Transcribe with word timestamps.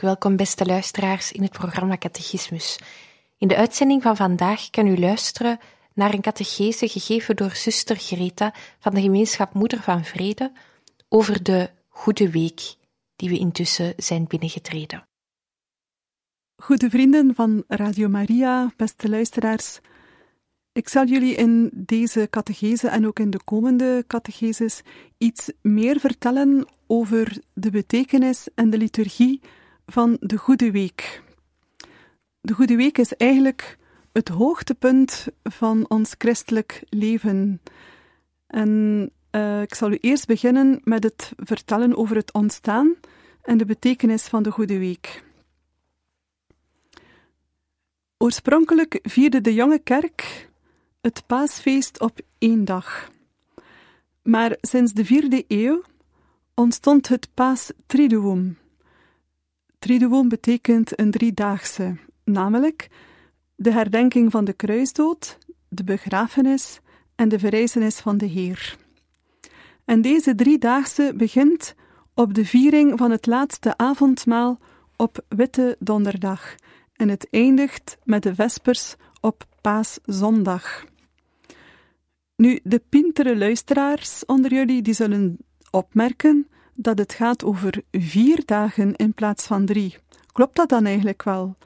Welkom, 0.00 0.36
beste 0.36 0.66
luisteraars, 0.66 1.32
in 1.32 1.42
het 1.42 1.52
programma 1.52 1.98
Catechismus. 1.98 2.78
In 3.38 3.48
de 3.48 3.56
uitzending 3.56 4.02
van 4.02 4.16
vandaag 4.16 4.70
kan 4.70 4.86
u 4.86 4.98
luisteren 4.98 5.58
naar 5.94 6.14
een 6.14 6.20
catechese 6.20 6.88
gegeven 6.88 7.36
door 7.36 7.50
zuster 7.50 7.96
Greta 7.96 8.54
van 8.78 8.94
de 8.94 9.00
gemeenschap 9.00 9.54
Moeder 9.54 9.80
van 9.82 10.04
Vrede 10.04 10.52
over 11.08 11.42
de 11.42 11.70
Goede 11.88 12.30
Week 12.30 12.74
die 13.16 13.28
we 13.28 13.38
intussen 13.38 13.92
zijn 13.96 14.26
binnengetreden. 14.26 15.08
Goede 16.56 16.90
vrienden 16.90 17.34
van 17.34 17.64
Radio 17.68 18.08
Maria, 18.08 18.72
beste 18.76 19.08
luisteraars. 19.08 19.80
Ik 20.72 20.88
zal 20.88 21.06
jullie 21.06 21.34
in 21.34 21.70
deze 21.72 22.26
catechese 22.30 22.88
en 22.88 23.06
ook 23.06 23.18
in 23.18 23.30
de 23.30 23.44
komende 23.44 24.04
catecheses 24.06 24.82
iets 25.18 25.52
meer 25.62 26.00
vertellen 26.00 26.66
over 26.86 27.42
de 27.52 27.70
betekenis 27.70 28.48
en 28.54 28.70
de 28.70 28.78
liturgie 28.78 29.40
van 29.90 30.16
de 30.20 30.36
Goede 30.36 30.70
Week. 30.70 31.22
De 32.40 32.52
Goede 32.52 32.76
Week 32.76 32.98
is 32.98 33.16
eigenlijk 33.16 33.78
het 34.12 34.28
hoogtepunt 34.28 35.26
van 35.42 35.88
ons 35.88 36.14
christelijk 36.18 36.82
leven. 36.88 37.60
En 38.46 38.70
uh, 39.30 39.62
ik 39.62 39.74
zal 39.74 39.90
u 39.90 39.98
eerst 40.00 40.26
beginnen 40.26 40.80
met 40.84 41.02
het 41.02 41.32
vertellen 41.36 41.96
over 41.96 42.16
het 42.16 42.32
ontstaan 42.32 42.94
en 43.42 43.58
de 43.58 43.64
betekenis 43.64 44.22
van 44.22 44.42
de 44.42 44.50
Goede 44.50 44.78
Week. 44.78 45.24
Oorspronkelijk 48.18 48.98
vierde 49.02 49.40
de 49.40 49.54
jonge 49.54 49.78
kerk 49.78 50.48
het 51.00 51.22
paasfeest 51.26 52.00
op 52.00 52.20
één 52.38 52.64
dag. 52.64 53.10
Maar 54.22 54.56
sinds 54.60 54.92
de 54.92 55.04
vierde 55.04 55.44
eeuw 55.48 55.82
ontstond 56.54 57.08
het 57.08 57.28
paas 57.34 57.72
triduum, 59.80 60.28
betekent 60.28 60.98
een 61.00 61.10
driedaagse, 61.10 61.96
namelijk 62.24 62.88
de 63.54 63.72
herdenking 63.72 64.30
van 64.30 64.44
de 64.44 64.52
kruisdood, 64.52 65.38
de 65.68 65.84
begrafenis 65.84 66.80
en 67.14 67.28
de 67.28 67.38
verrijzenis 67.38 67.98
van 67.98 68.18
de 68.18 68.26
Heer. 68.26 68.76
En 69.84 70.00
deze 70.00 70.34
driedaagse 70.34 71.12
begint 71.16 71.74
op 72.14 72.34
de 72.34 72.44
viering 72.44 72.98
van 72.98 73.10
het 73.10 73.26
laatste 73.26 73.76
avondmaal 73.76 74.58
op 74.96 75.24
Witte 75.28 75.76
Donderdag 75.78 76.54
en 76.92 77.08
het 77.08 77.26
eindigt 77.30 77.98
met 78.04 78.22
de 78.22 78.34
Vespers 78.34 78.94
op 79.20 79.44
Paaszondag. 79.60 80.84
Nu, 82.36 82.60
de 82.62 82.82
pintere 82.88 83.36
luisteraars 83.36 84.24
onder 84.26 84.52
jullie 84.52 84.82
die 84.82 84.94
zullen 84.94 85.38
opmerken 85.70 86.48
dat 86.82 86.98
het 86.98 87.12
gaat 87.12 87.44
over 87.44 87.82
vier 87.90 88.42
dagen 88.44 88.96
in 88.96 89.14
plaats 89.14 89.46
van 89.46 89.64
drie. 89.66 89.96
Klopt 90.32 90.56
dat 90.56 90.68
dan 90.68 90.86
eigenlijk 90.86 91.22
wel? 91.22 91.56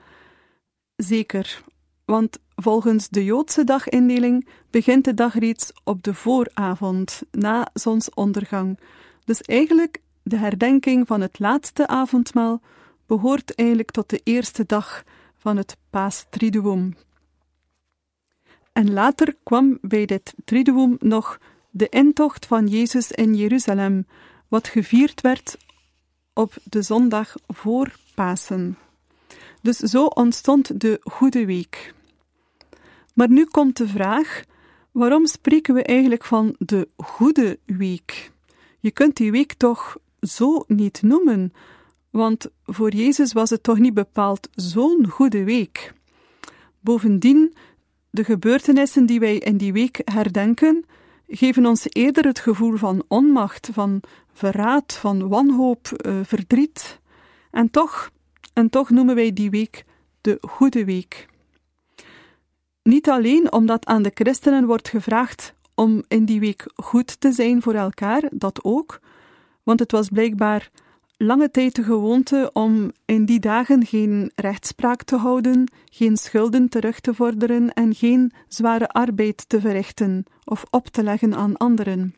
Zeker, 0.97 1.63
want 2.05 2.39
volgens 2.57 3.09
de 3.09 3.25
Joodse 3.25 3.65
dagindeling 3.65 4.49
begint 4.71 5.05
de 5.05 5.15
dag 5.15 5.39
reeds 5.39 5.73
op 5.85 6.03
de 6.03 6.15
vooravond, 6.15 7.23
na 7.31 7.69
zonsondergang. 7.73 8.79
Dus 9.25 9.41
eigenlijk, 9.41 10.01
de 10.23 10.37
herdenking 10.37 11.07
van 11.07 11.21
het 11.21 11.39
laatste 11.39 11.87
avondmaal 11.87 12.61
behoort 13.07 13.55
eigenlijk 13.55 13.91
tot 13.91 14.11
de 14.11 14.21
eerste 14.25 14.65
dag 14.67 15.05
van 15.37 15.57
het 15.57 15.77
Paastriduum. 15.91 16.97
En 18.73 18.93
later 18.93 19.37
kwam 19.43 19.79
bij 19.81 20.07
dit 20.07 20.35
Triduum 20.45 20.97
nog 20.99 21.39
de 21.71 21.89
intocht 21.89 22.47
van 22.47 22.67
Jezus 22.67 23.13
in 23.13 23.35
Jeruzalem, 23.35 24.07
wat 24.49 24.69
gevierd 24.69 25.21
werd 25.21 25.57
op 26.33 26.55
de 26.65 26.83
zondag 26.83 27.35
voor 27.47 27.95
Pasen. 28.15 28.79
Dus 29.63 29.77
zo 29.77 30.05
ontstond 30.05 30.81
de 30.81 31.01
Goede 31.03 31.47
Week. 31.47 31.95
Maar 33.15 33.31
nu 33.31 33.45
komt 33.45 33.77
de 33.77 33.89
vraag: 33.89 34.45
waarom 34.93 35.27
spreken 35.27 35.75
we 35.75 35.83
eigenlijk 35.83 36.25
van 36.25 36.55
de 36.59 36.89
Goede 36.97 37.59
Week? 37.65 38.33
Je 38.81 38.91
kunt 38.91 39.17
die 39.17 39.31
week 39.31 39.53
toch 39.53 39.97
zo 40.21 40.65
niet 40.67 41.03
noemen, 41.03 41.53
want 42.11 42.47
voor 42.65 42.91
Jezus 42.91 43.33
was 43.33 43.51
het 43.51 43.63
toch 43.63 43.79
niet 43.79 43.95
bepaald 43.95 44.49
zo'n 44.55 45.09
goede 45.09 45.45
week. 45.45 45.93
Bovendien, 46.81 47.55
de 48.11 48.25
gebeurtenissen 48.25 49.07
die 49.07 49.21
wij 49.21 49.37
in 49.37 49.57
die 49.57 49.73
week 49.73 50.01
herdenken, 50.05 50.85
geven 51.29 51.67
ons 51.67 51.87
eerder 51.89 52.25
het 52.25 52.39
gevoel 52.39 52.77
van 52.77 53.05
onmacht, 53.09 53.69
van 53.73 54.01
verraad, 54.33 54.93
van 54.93 55.29
wanhoop, 55.29 55.89
uh, 56.07 56.21
verdriet. 56.23 57.01
En 57.51 57.71
toch, 57.71 58.11
en 58.53 58.71
toch 58.71 58.91
noemen 58.91 59.15
wij 59.15 59.33
die 59.33 59.51
week 59.51 59.85
de 60.21 60.39
Goede 60.41 60.85
Week. 60.85 61.29
Niet 62.83 63.09
alleen 63.09 63.53
omdat 63.53 63.87
aan 63.87 64.03
de 64.03 64.11
christenen 64.15 64.67
wordt 64.67 64.89
gevraagd 64.89 65.55
om 65.75 66.03
in 66.09 66.25
die 66.25 66.41
week 66.41 66.67
goed 66.75 67.21
te 67.21 67.33
zijn 67.33 67.63
voor 67.63 67.75
elkaar, 67.75 68.23
dat 68.33 68.65
ook, 68.65 69.01
want 69.63 69.81
het 69.81 69.93
was 69.93 70.09
blijkbaar 70.09 70.71
lange 71.17 71.51
tijd 71.51 71.75
de 71.75 71.83
gewoonte 71.83 72.51
om 72.53 72.93
in 73.05 73.25
die 73.25 73.41
dagen 73.41 73.87
geen 73.87 74.33
rechtspraak 74.35 75.03
te 75.03 75.17
houden, 75.17 75.73
geen 75.85 76.17
schulden 76.17 76.69
terug 76.69 77.01
te 77.01 77.15
vorderen 77.15 77.73
en 77.73 77.95
geen 77.95 78.33
zware 78.49 78.89
arbeid 78.89 79.49
te 79.49 79.61
verrichten 79.61 80.25
of 80.45 80.65
op 80.71 80.87
te 80.87 81.03
leggen 81.03 81.35
aan 81.35 81.57
anderen. 81.57 82.15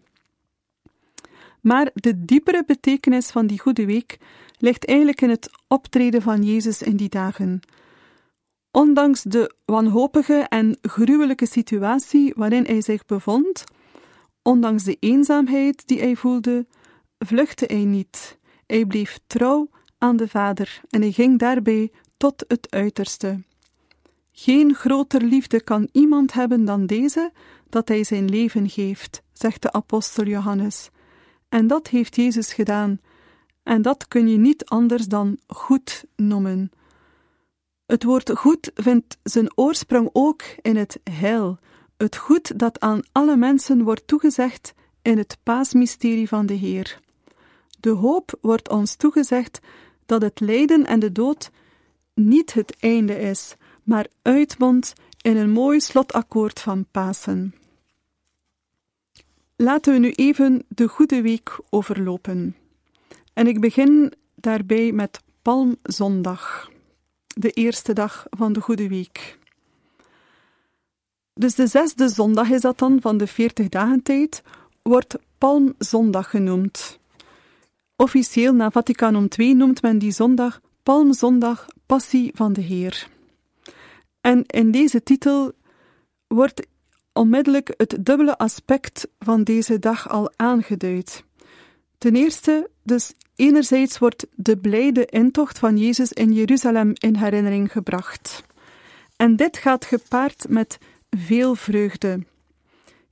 Maar 1.61 1.91
de 1.95 2.25
diepere 2.25 2.65
betekenis 2.67 3.31
van 3.31 3.47
die 3.47 3.61
Goede 3.61 3.87
Week 3.87 4.19
ligt 4.59 4.87
eigenlijk 4.87 5.21
in 5.21 5.31
het 5.31 5.51
optreden 5.69 6.23
van 6.23 6.43
Jezus 6.43 6.83
in 6.83 6.97
die 6.97 7.09
dagen. 7.09 7.61
Ondanks 8.71 9.23
de 9.23 9.55
wanhopige 9.65 10.47
en 10.49 10.79
gruwelijke 10.83 11.47
situatie 11.47 12.33
waarin 12.37 12.65
hij 12.65 12.81
zich 12.81 13.07
bevond, 13.07 13.65
ondanks 14.43 14.85
de 14.85 14.97
eenzaamheid 15.01 15.87
die 15.87 15.99
hij 16.01 16.17
voelde, 16.17 16.67
vluchtte 17.19 17.65
hij 17.69 17.85
niet. 17.85 18.39
Hij 18.67 18.85
bleef 18.85 19.19
trouw 19.27 19.69
aan 19.99 20.17
de 20.17 20.29
Vader 20.29 20.81
en 20.91 21.01
hij 21.01 21.13
ging 21.13 21.39
daarbij 21.39 21.91
tot 22.17 22.45
het 22.49 22.71
uiterste. 22.71 23.43
Geen 24.33 24.75
groter 24.75 25.23
liefde 25.23 25.63
kan 25.63 25.89
iemand 25.93 26.33
hebben 26.33 26.65
dan 26.65 26.87
deze, 26.87 27.33
dat 27.69 27.89
hij 27.89 28.05
zijn 28.05 28.29
leven 28.29 28.69
geeft, 28.69 29.23
zegt 29.33 29.63
de 29.63 29.73
apostel 29.73 30.25
Johannes. 30.25 30.91
En 31.49 31.67
dat 31.67 31.89
heeft 31.89 32.17
Jezus 32.17 32.53
gedaan, 32.53 33.01
en 33.63 33.83
dat 33.83 34.09
kun 34.09 34.29
je 34.29 34.39
niet 34.39 34.65
anders 34.65 35.07
dan 35.07 35.39
goed 35.47 36.05
noemen. 36.17 36.71
Het 37.87 38.05
woord 38.05 38.31
goed 38.31 38.71
vindt 38.75 39.19
zijn 39.23 39.57
oorsprong 39.57 40.11
ook 40.13 40.43
in 40.63 40.77
het 40.77 41.01
heil, 41.11 41.59
het 41.97 42.17
goed 42.17 42.59
dat 42.59 42.81
aan 42.81 43.01
alle 43.13 43.37
mensen 43.37 43.83
wordt 43.83 44.07
toegezegd 44.07 44.75
in 45.03 45.19
het 45.19 45.39
paasmysterie 45.43 46.29
van 46.29 46.47
de 46.47 46.55
Heer. 46.55 47.01
De 47.87 47.93
hoop 47.93 48.39
wordt 48.41 48.69
ons 48.69 48.95
toegezegd 48.95 49.61
dat 50.07 50.23
het 50.23 50.41
lijden 50.41 50.87
en 50.87 51.01
de 51.01 51.13
dood 51.13 51.51
niet 52.15 52.53
het 52.53 52.77
einde 52.81 53.19
is, 53.19 53.57
maar 53.83 54.07
uitmondt 54.23 54.93
in 55.21 55.37
een 55.37 55.51
mooi 55.51 55.81
slotakkoord 55.81 56.61
van 56.61 56.87
Pasen. 56.91 57.55
Laten 59.57 59.93
we 59.93 59.99
nu 59.99 60.11
even 60.11 60.65
de 60.69 60.89
Goede 60.89 61.23
Week 61.23 61.59
overlopen. 61.71 62.57
En 63.33 63.47
ik 63.47 63.61
begin 63.61 64.13
daarbij 64.35 64.93
met 64.93 65.21
Palmzondag, 65.43 66.71
de 67.27 67.51
eerste 67.51 67.93
dag 67.93 68.27
van 68.31 68.53
de 68.53 68.61
Goede 68.61 68.89
Week. 68.89 69.39
Dus 71.35 71.55
de 71.55 71.67
zesde 71.67 72.09
zondag 72.09 72.51
is 72.51 72.61
dat 72.61 72.79
dan 72.79 73.01
van 73.01 73.17
de 73.19 73.27
veertig 73.27 73.69
dagen 73.69 74.03
tijd, 74.03 74.43
wordt 74.83 75.17
Palmzondag 75.39 76.31
genoemd. 76.31 76.99
Officieel 77.97 78.55
na 78.55 78.71
Vaticanum 78.71 79.29
II 79.39 79.55
noemt 79.55 79.83
men 79.83 79.99
die 79.99 80.11
zondag 80.13 80.61
Palmzondag 80.83 81.67
Passie 81.87 82.31
van 82.35 82.53
de 82.53 82.61
Heer. 82.61 83.09
En 84.21 84.45
in 84.47 84.71
deze 84.71 85.03
titel 85.03 85.53
wordt 86.27 86.67
onmiddellijk 87.13 87.75
het 87.77 87.97
dubbele 88.01 88.39
aspect 88.39 89.09
van 89.19 89.43
deze 89.43 89.79
dag 89.79 90.09
al 90.09 90.33
aangeduid. 90.37 91.25
Ten 91.99 92.17
eerste, 92.17 92.71
dus 92.83 93.15
enerzijds 93.37 93.99
wordt 93.99 94.27
de 94.35 94.57
blijde 94.59 95.07
intocht 95.07 95.59
van 95.59 95.77
Jezus 95.79 96.13
in 96.13 96.33
Jeruzalem 96.33 96.93
in 96.95 97.17
herinnering 97.17 97.73
gebracht. 97.73 98.45
En 99.17 99.37
dit 99.37 99.57
gaat 99.57 99.85
gepaard 99.85 100.49
met 100.49 100.79
veel 101.11 101.55
vreugde. 101.55 102.25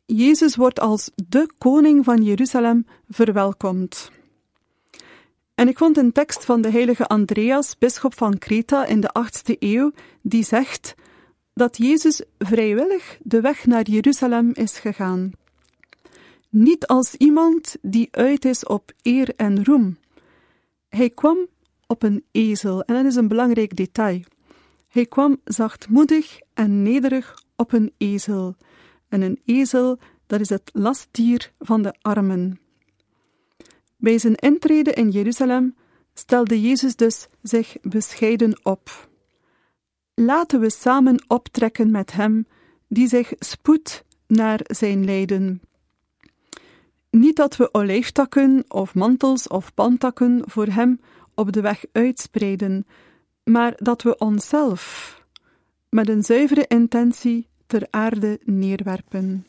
Jezus 0.04 0.56
wordt 0.56 0.80
als 0.80 1.10
de 1.14 1.50
koning 1.58 2.04
van 2.04 2.22
Jeruzalem 2.22 2.86
verwelkomd. 3.08 4.10
En 5.54 5.68
ik 5.68 5.78
vond 5.78 5.96
een 5.96 6.12
tekst 6.12 6.44
van 6.44 6.60
de 6.60 6.70
heilige 6.70 7.06
Andreas, 7.06 7.78
bisschop 7.78 8.14
van 8.14 8.38
Kreta 8.38 8.86
in 8.86 9.00
de 9.00 9.10
8e 9.28 9.58
eeuw, 9.58 9.92
die 10.22 10.44
zegt 10.44 10.94
dat 11.52 11.76
Jezus 11.76 12.22
vrijwillig 12.38 13.18
de 13.22 13.40
weg 13.40 13.66
naar 13.66 13.90
Jeruzalem 13.90 14.50
is 14.52 14.78
gegaan. 14.78 15.32
Niet 16.48 16.86
als 16.86 17.14
iemand 17.14 17.76
die 17.82 18.08
uit 18.10 18.44
is 18.44 18.66
op 18.66 18.92
eer 19.02 19.34
en 19.36 19.64
roem. 19.64 19.98
Hij 20.88 21.10
kwam 21.10 21.46
op 21.86 22.02
een 22.02 22.24
ezel, 22.30 22.82
en 22.82 22.94
dat 22.94 23.04
is 23.04 23.16
een 23.16 23.28
belangrijk 23.28 23.76
detail. 23.76 24.20
Hij 24.88 25.06
kwam 25.06 25.40
zachtmoedig 25.44 26.38
en 26.54 26.82
nederig 26.82 27.42
op 27.56 27.72
een 27.72 27.92
ezel. 27.98 28.56
En 29.08 29.22
een 29.22 29.40
ezel, 29.44 29.98
dat 30.26 30.40
is 30.40 30.48
het 30.48 30.70
lastdier 30.72 31.52
van 31.58 31.82
de 31.82 31.94
armen. 32.00 32.58
Bij 34.04 34.18
zijn 34.18 34.34
intrede 34.34 34.92
in 34.92 35.10
Jeruzalem 35.10 35.74
stelde 36.14 36.60
Jezus 36.60 36.96
dus 36.96 37.26
zich 37.42 37.76
bescheiden 37.82 38.60
op. 38.62 39.08
Laten 40.14 40.60
we 40.60 40.70
samen 40.70 41.24
optrekken 41.28 41.90
met 41.90 42.12
hem, 42.12 42.46
die 42.88 43.08
zich 43.08 43.32
spoedt 43.38 44.04
naar 44.26 44.60
zijn 44.62 45.04
lijden. 45.04 45.62
Niet 47.10 47.36
dat 47.36 47.56
we 47.56 47.74
olijftakken 47.74 48.64
of 48.68 48.94
mantels 48.94 49.48
of 49.48 49.74
palmtakken 49.74 50.42
voor 50.46 50.66
hem 50.66 51.00
op 51.34 51.52
de 51.52 51.60
weg 51.60 51.84
uitspreiden, 51.92 52.86
maar 53.44 53.72
dat 53.76 54.02
we 54.02 54.18
onszelf 54.18 55.14
met 55.88 56.08
een 56.08 56.24
zuivere 56.24 56.64
intentie 56.66 57.48
ter 57.66 57.86
aarde 57.90 58.40
neerwerpen. 58.42 59.46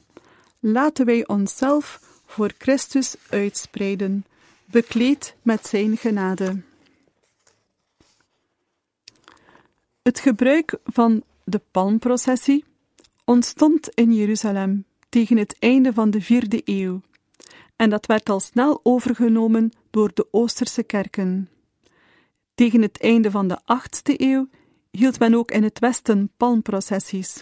Laten 0.59 1.05
wij 1.05 1.27
onszelf 1.27 1.99
voor 2.25 2.51
Christus 2.57 3.15
uitspreiden, 3.29 4.25
bekleed 4.65 5.35
met 5.41 5.67
zijn 5.67 5.97
genade. 5.97 6.61
Het 10.01 10.19
gebruik 10.19 10.77
van 10.83 11.23
de 11.43 11.61
palmprocessie 11.71 12.65
ontstond 13.23 13.89
in 13.89 14.13
Jeruzalem 14.13 14.85
tegen 15.09 15.37
het 15.37 15.55
einde 15.59 15.93
van 15.93 16.09
de 16.09 16.21
vierde 16.21 16.61
eeuw, 16.65 17.01
en 17.75 17.89
dat 17.89 18.05
werd 18.05 18.29
al 18.29 18.39
snel 18.39 18.79
overgenomen 18.83 19.71
door 19.89 20.11
de 20.13 20.27
Oosterse 20.31 20.83
kerken. 20.83 21.49
Tegen 22.55 22.81
het 22.81 23.01
einde 23.01 23.31
van 23.31 23.47
de 23.47 23.59
achtste 23.65 24.21
eeuw 24.21 24.47
hield 24.91 25.19
men 25.19 25.33
ook 25.33 25.51
in 25.51 25.63
het 25.63 25.79
Westen 25.79 26.31
palmprocessies. 26.37 27.41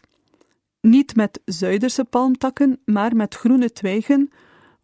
Niet 0.81 1.15
met 1.15 1.39
Zuiderse 1.45 2.03
palmtakken, 2.03 2.81
maar 2.85 3.15
met 3.15 3.35
groene 3.35 3.71
twijgen, 3.71 4.29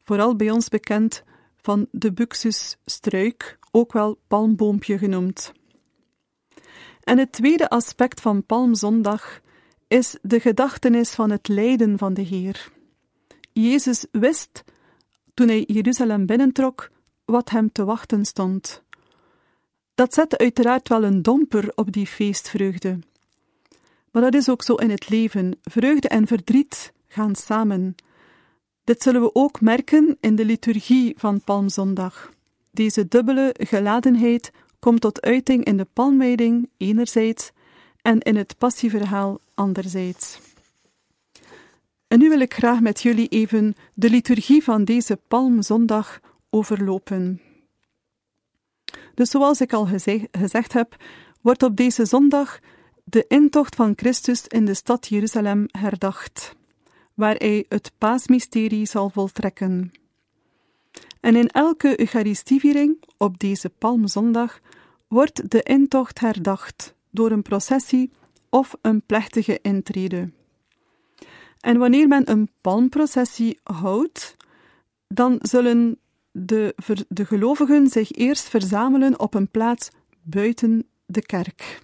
vooral 0.03 0.35
bij 0.35 0.51
ons 0.51 0.69
bekend 0.69 1.23
van 1.61 1.87
de 1.91 2.13
buxusstruik, 2.13 3.59
ook 3.71 3.93
wel 3.93 4.19
palmboompje 4.27 4.97
genoemd. 4.97 5.51
En 7.03 7.17
het 7.17 7.31
tweede 7.31 7.69
aspect 7.69 8.21
van 8.21 8.45
Palmzondag 8.45 9.39
is 9.87 10.17
de 10.21 10.39
gedachtenis 10.39 11.11
van 11.11 11.29
het 11.29 11.47
lijden 11.47 11.97
van 11.97 12.13
de 12.13 12.21
Heer. 12.21 12.71
Jezus 13.53 14.05
wist, 14.11 14.63
toen 15.33 15.47
hij 15.47 15.63
Jeruzalem 15.67 16.25
binnentrok, 16.25 16.89
wat 17.25 17.49
hem 17.49 17.71
te 17.71 17.85
wachten 17.85 18.25
stond. 18.25 18.83
Dat 19.95 20.13
zette 20.13 20.37
uiteraard 20.37 20.89
wel 20.89 21.03
een 21.03 21.21
domper 21.21 21.71
op 21.75 21.91
die 21.91 22.07
feestvreugde. 22.07 22.99
Maar 24.11 24.21
dat 24.21 24.33
is 24.33 24.49
ook 24.49 24.63
zo 24.63 24.75
in 24.75 24.89
het 24.89 25.09
leven. 25.09 25.59
Vreugde 25.61 26.07
en 26.07 26.27
verdriet 26.27 26.93
gaan 27.07 27.35
samen. 27.35 27.95
Dit 28.89 29.03
zullen 29.03 29.21
we 29.21 29.35
ook 29.35 29.61
merken 29.61 30.17
in 30.19 30.35
de 30.35 30.45
liturgie 30.45 31.13
van 31.17 31.41
Palmzondag. 31.41 32.33
Deze 32.71 33.07
dubbele 33.07 33.55
geladenheid 33.57 34.51
komt 34.79 35.01
tot 35.01 35.21
uiting 35.21 35.63
in 35.63 35.77
de 35.77 35.87
palmwijding 35.93 36.69
enerzijds 36.77 37.51
en 38.01 38.19
in 38.19 38.35
het 38.35 38.57
passieverhaal 38.57 39.39
anderzijds. 39.53 40.39
En 42.07 42.19
nu 42.19 42.29
wil 42.29 42.39
ik 42.39 42.53
graag 42.53 42.79
met 42.79 43.01
jullie 43.01 43.27
even 43.27 43.75
de 43.93 44.09
liturgie 44.09 44.63
van 44.63 44.83
deze 44.83 45.19
Palmzondag 45.27 46.19
overlopen. 46.49 47.41
Dus 49.13 49.29
zoals 49.29 49.61
ik 49.61 49.73
al 49.73 49.87
gezegd 50.31 50.73
heb, 50.73 50.95
wordt 51.41 51.63
op 51.63 51.75
deze 51.75 52.05
zondag 52.05 52.59
de 53.03 53.25
intocht 53.27 53.75
van 53.75 53.93
Christus 53.95 54.47
in 54.47 54.65
de 54.65 54.73
stad 54.73 55.07
Jeruzalem 55.07 55.65
herdacht, 55.71 56.57
waar 57.19 57.35
hij 57.35 57.65
het 57.69 57.91
paasmysterie 57.97 58.85
zal 58.85 59.09
voltrekken. 59.09 59.91
En 61.19 61.35
in 61.35 61.47
elke 61.47 61.99
Eucharistieviering 61.99 63.03
op 63.17 63.39
deze 63.39 63.69
Palmzondag 63.69 64.59
wordt 65.07 65.51
de 65.51 65.63
intocht 65.63 66.19
herdacht 66.19 66.95
door 67.09 67.31
een 67.31 67.41
processie 67.41 68.11
of 68.49 68.75
een 68.81 69.01
plechtige 69.01 69.59
intrede. 69.61 70.31
En 71.59 71.77
wanneer 71.77 72.07
men 72.07 72.29
een 72.29 72.49
palmprocessie 72.61 73.59
houdt, 73.63 74.37
dan 75.07 75.39
zullen 75.41 75.99
de, 76.31 76.75
de 77.07 77.25
gelovigen 77.25 77.87
zich 77.87 78.11
eerst 78.11 78.49
verzamelen 78.49 79.19
op 79.19 79.33
een 79.33 79.49
plaats 79.49 79.89
buiten 80.21 80.87
de 81.05 81.21
kerk. 81.21 81.81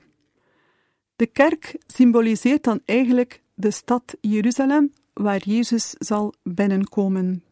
De 1.15 1.25
kerk 1.27 1.75
symboliseert 1.87 2.63
dan 2.63 2.81
eigenlijk 2.85 3.41
de 3.53 3.71
stad 3.71 4.15
Jeruzalem, 4.21 4.91
waar 5.15 5.41
Jezus 5.43 5.89
zal 5.97 6.33
binnenkomen. 6.43 7.43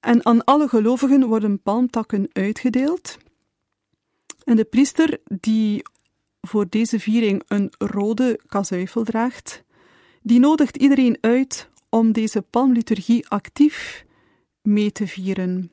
En 0.00 0.26
aan 0.26 0.44
alle 0.44 0.68
gelovigen 0.68 1.26
worden 1.26 1.62
palmtakken 1.62 2.28
uitgedeeld. 2.32 3.16
En 4.44 4.56
de 4.56 4.64
priester 4.64 5.20
die 5.24 5.82
voor 6.40 6.66
deze 6.68 7.00
viering 7.00 7.42
een 7.48 7.72
rode 7.78 8.40
kazuifel 8.46 9.04
draagt, 9.04 9.64
die 10.22 10.38
nodigt 10.38 10.76
iedereen 10.76 11.18
uit 11.20 11.68
om 11.88 12.12
deze 12.12 12.42
palmliturgie 12.42 13.28
actief 13.28 14.04
mee 14.62 14.92
te 14.92 15.06
vieren. 15.06 15.70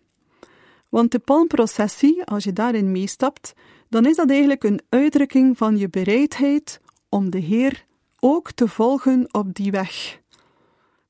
Want 0.90 1.12
de 1.12 1.20
palmprocessie, 1.20 2.24
als 2.24 2.44
je 2.44 2.54
daarin 2.54 2.92
meestapt, 2.92 3.54
dan 3.90 4.06
is 4.06 4.16
dat 4.16 4.30
eigenlijk 4.30 4.63
een 4.63 4.82
uitdrukking 4.90 5.58
van 5.58 5.78
je 5.78 5.90
bereidheid 5.90 6.82
om 7.10 7.30
de 7.30 7.40
Heer 7.40 7.86
ook 8.20 8.52
te 8.52 8.68
volgen 8.68 9.28
op 9.32 9.54
die 9.54 9.72
weg. 9.72 10.22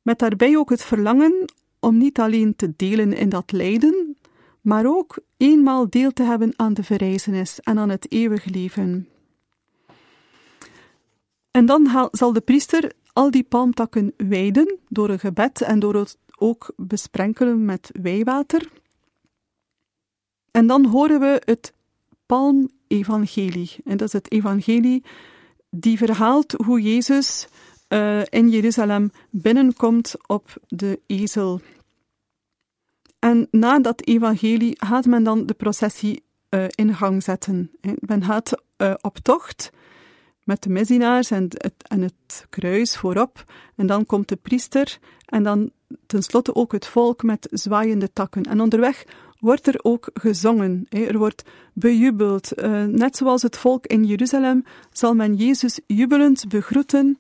Met 0.03 0.19
daarbij 0.19 0.57
ook 0.57 0.69
het 0.69 0.83
verlangen 0.83 1.45
om 1.79 1.97
niet 1.97 2.19
alleen 2.19 2.55
te 2.55 2.73
delen 2.75 3.13
in 3.13 3.29
dat 3.29 3.51
lijden, 3.51 4.17
maar 4.61 4.85
ook 4.85 5.17
eenmaal 5.37 5.89
deel 5.89 6.11
te 6.11 6.23
hebben 6.23 6.53
aan 6.55 6.73
de 6.73 6.83
verrijzenis 6.83 7.59
en 7.59 7.79
aan 7.79 7.89
het 7.89 8.11
eeuwige 8.11 8.49
leven. 8.49 9.07
En 11.51 11.65
dan 11.65 12.09
zal 12.11 12.33
de 12.33 12.41
priester 12.41 12.91
al 13.13 13.31
die 13.31 13.43
palmtakken 13.43 14.13
wijden 14.17 14.79
door 14.89 15.09
een 15.09 15.19
gebed 15.19 15.61
en 15.61 15.79
door 15.79 15.95
het 15.95 16.17
ook 16.37 16.73
besprenkelen 16.75 17.65
met 17.65 17.89
wijwater. 18.01 18.67
En 20.51 20.67
dan 20.67 20.85
horen 20.85 21.19
we 21.19 21.41
het 21.45 21.73
palmevangelie. 22.25 23.75
En 23.83 23.97
dat 23.97 24.07
is 24.07 24.13
het 24.13 24.31
evangelie 24.31 25.03
die 25.69 25.97
verhaalt 25.97 26.51
hoe 26.51 26.81
Jezus 26.81 27.47
uh, 27.93 28.21
in 28.29 28.49
Jeruzalem 28.49 29.11
binnenkomt 29.29 30.15
op 30.27 30.53
de 30.67 30.99
ezel. 31.07 31.61
En 33.19 33.47
na 33.51 33.79
dat 33.79 34.07
evangelie 34.07 34.75
gaat 34.79 35.05
men 35.05 35.23
dan 35.23 35.45
de 35.45 35.53
processie 35.53 36.23
uh, 36.49 36.65
in 36.69 36.95
gang 36.95 37.23
zetten. 37.23 37.71
Men 37.99 38.23
gaat 38.23 38.63
op 39.01 39.17
tocht 39.17 39.71
met 40.43 40.63
de 40.63 40.69
misdienaars 40.69 41.31
en 41.31 41.43
het, 41.49 41.73
en 41.87 42.01
het 42.01 42.45
kruis 42.49 42.97
voorop. 42.97 43.43
En 43.75 43.87
dan 43.87 44.05
komt 44.05 44.29
de 44.29 44.35
priester 44.35 44.97
en 45.25 45.43
dan 45.43 45.71
tenslotte 46.05 46.55
ook 46.55 46.71
het 46.71 46.85
volk 46.85 47.23
met 47.23 47.47
zwaaiende 47.51 48.13
takken. 48.13 48.43
En 48.43 48.61
onderweg 48.61 49.05
wordt 49.39 49.67
er 49.67 49.79
ook 49.81 50.09
gezongen. 50.13 50.85
Er 50.89 51.17
wordt 51.17 51.43
bejubeld. 51.73 52.51
Eh, 52.51 52.83
net 52.83 53.17
zoals 53.17 53.41
het 53.41 53.57
volk 53.57 53.85
in 53.85 54.03
Jeruzalem 54.05 54.65
zal 54.91 55.13
men 55.13 55.35
Jezus 55.35 55.79
jubelend 55.87 56.47
begroeten 56.47 57.17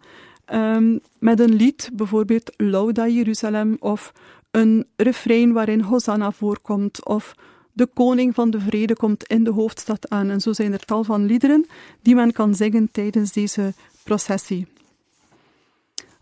um, 0.51 0.99
met 1.19 1.39
een 1.39 1.55
lied, 1.55 1.89
bijvoorbeeld 1.93 2.53
Lauda 2.57 3.07
Jeruzalem, 3.07 3.75
of 3.79 4.13
een 4.51 4.85
refrein 4.95 5.53
waarin 5.53 5.81
Hosanna 5.81 6.31
voorkomt, 6.31 7.05
of 7.05 7.35
de 7.71 7.85
koning 7.85 8.35
van 8.35 8.49
de 8.49 8.59
vrede 8.59 8.95
komt 8.95 9.23
in 9.23 9.43
de 9.43 9.51
hoofdstad 9.51 10.09
aan. 10.09 10.29
En 10.29 10.41
zo 10.41 10.53
zijn 10.53 10.73
er 10.73 10.85
tal 10.85 11.03
van 11.03 11.25
liederen 11.25 11.65
die 12.01 12.15
men 12.15 12.31
kan 12.31 12.55
zingen 12.55 12.91
tijdens 12.91 13.31
deze 13.31 13.73
processie. 14.03 14.67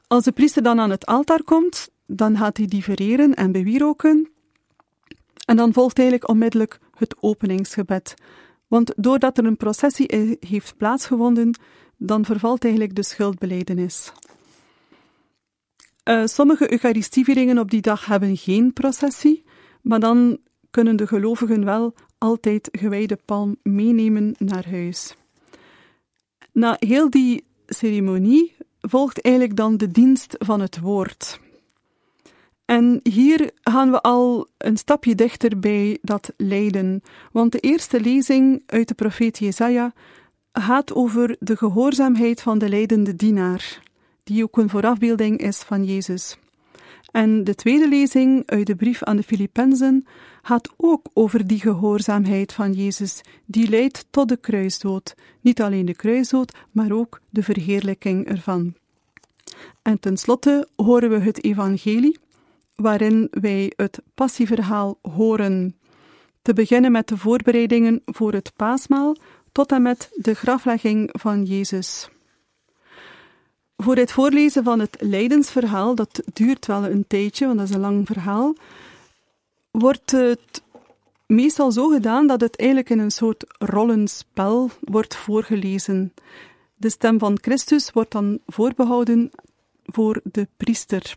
Als 0.07 0.23
de 0.23 0.31
priester 0.31 0.63
dan 0.63 0.79
aan 0.79 0.89
het 0.89 1.05
altaar 1.05 1.43
komt, 1.43 1.89
dan 2.05 2.37
gaat 2.37 2.57
hij 2.57 2.67
die 2.67 2.83
vereren 2.83 3.33
en 3.33 3.51
bewieroken. 3.51 4.29
En 5.45 5.55
dan 5.55 5.73
volgt 5.73 5.99
eigenlijk 5.99 6.29
onmiddellijk 6.29 6.79
het 6.95 7.15
openingsgebed. 7.19 8.13
Want 8.67 8.93
doordat 8.95 9.37
er 9.37 9.45
een 9.45 9.57
processie 9.57 10.37
heeft 10.39 10.77
plaatsgevonden, 10.77 11.55
dan 12.03 12.25
vervalt 12.25 12.63
eigenlijk 12.63 12.95
de 12.95 13.03
schuldbeleidenis. 13.03 14.11
Uh, 16.09 16.25
sommige 16.25 16.71
Eucharistievieringen 16.71 17.57
op 17.57 17.69
die 17.71 17.81
dag 17.81 18.05
hebben 18.05 18.37
geen 18.37 18.73
processie, 18.73 19.43
maar 19.81 19.99
dan 19.99 20.37
kunnen 20.71 20.95
de 20.95 21.07
gelovigen 21.07 21.65
wel 21.65 21.93
altijd 22.17 22.69
gewijde 22.71 23.17
palm 23.25 23.57
meenemen 23.63 24.35
naar 24.37 24.69
huis. 24.69 25.15
Na 26.51 26.75
heel 26.79 27.09
die 27.09 27.43
ceremonie 27.67 28.55
volgt 28.79 29.21
eigenlijk 29.21 29.55
dan 29.55 29.77
de 29.77 29.87
dienst 29.87 30.35
van 30.39 30.59
het 30.59 30.79
woord. 30.79 31.39
En 32.65 32.99
hier 33.03 33.51
gaan 33.61 33.91
we 33.91 34.01
al 34.01 34.47
een 34.57 34.77
stapje 34.77 35.15
dichter 35.15 35.59
bij 35.59 35.97
dat 36.01 36.33
lijden, 36.37 37.01
want 37.31 37.51
de 37.51 37.59
eerste 37.59 37.99
lezing 37.99 38.63
uit 38.65 38.87
de 38.87 38.93
profeet 38.93 39.37
Jesaja 39.37 39.93
gaat 40.53 40.93
over 40.93 41.35
de 41.39 41.57
gehoorzaamheid 41.57 42.41
van 42.41 42.57
de 42.57 42.69
leidende 42.69 43.15
dienaar, 43.15 43.81
die 44.23 44.43
ook 44.43 44.57
een 44.57 44.69
voorafbeelding 44.69 45.37
is 45.37 45.57
van 45.57 45.83
Jezus. 45.83 46.37
En 47.11 47.43
de 47.43 47.55
tweede 47.55 47.87
lezing 47.87 48.43
uit 48.45 48.67
de 48.67 48.75
brief 48.75 49.03
aan 49.03 49.15
de 49.15 49.23
Filippenzen 49.23 50.05
gaat 50.41 50.69
ook 50.77 51.05
over 51.13 51.47
die 51.47 51.59
gehoorzaamheid 51.59 52.53
van 52.53 52.73
Jezus, 52.73 53.21
die 53.45 53.69
leidt 53.69 54.05
tot 54.09 54.29
de 54.29 54.37
kruisdood. 54.37 55.15
Niet 55.41 55.61
alleen 55.61 55.85
de 55.85 55.95
kruisdood, 55.95 56.53
maar 56.71 56.91
ook 56.91 57.21
de 57.29 57.43
verheerlijking 57.43 58.27
ervan. 58.27 58.73
En 59.81 59.99
tenslotte 59.99 60.67
horen 60.75 61.09
we 61.09 61.19
het 61.19 61.43
evangelie, 61.43 62.19
waarin 62.75 63.27
wij 63.31 63.73
het 63.75 64.01
passieverhaal 64.15 64.97
horen. 65.01 65.75
Te 66.41 66.53
beginnen 66.53 66.91
met 66.91 67.07
de 67.07 67.17
voorbereidingen 67.17 68.01
voor 68.05 68.33
het 68.33 68.51
paasmaal 68.55 69.15
tot 69.51 69.71
en 69.71 69.81
met 69.81 70.09
de 70.15 70.33
graflegging 70.33 71.09
van 71.11 71.43
Jezus. 71.43 72.09
Voor 73.77 73.95
het 73.95 74.11
voorlezen 74.11 74.63
van 74.63 74.79
het 74.79 74.97
lijdensverhaal, 74.99 75.95
dat 75.95 76.21
duurt 76.33 76.65
wel 76.65 76.85
een 76.85 77.05
tijdje, 77.07 77.45
want 77.45 77.57
dat 77.57 77.69
is 77.69 77.75
een 77.75 77.81
lang 77.81 78.07
verhaal, 78.07 78.55
wordt 79.71 80.11
het 80.11 80.61
meestal 81.25 81.71
zo 81.71 81.87
gedaan 81.87 82.27
dat 82.27 82.41
het 82.41 82.57
eigenlijk 82.57 82.89
in 82.89 82.99
een 82.99 83.11
soort 83.11 83.45
rollenspel 83.59 84.69
wordt 84.79 85.15
voorgelezen. 85.15 86.13
De 86.75 86.89
stem 86.89 87.19
van 87.19 87.37
Christus 87.41 87.91
wordt 87.91 88.11
dan 88.11 88.39
voorbehouden 88.47 89.31
voor 89.85 90.21
de 90.23 90.47
priester. 90.57 91.15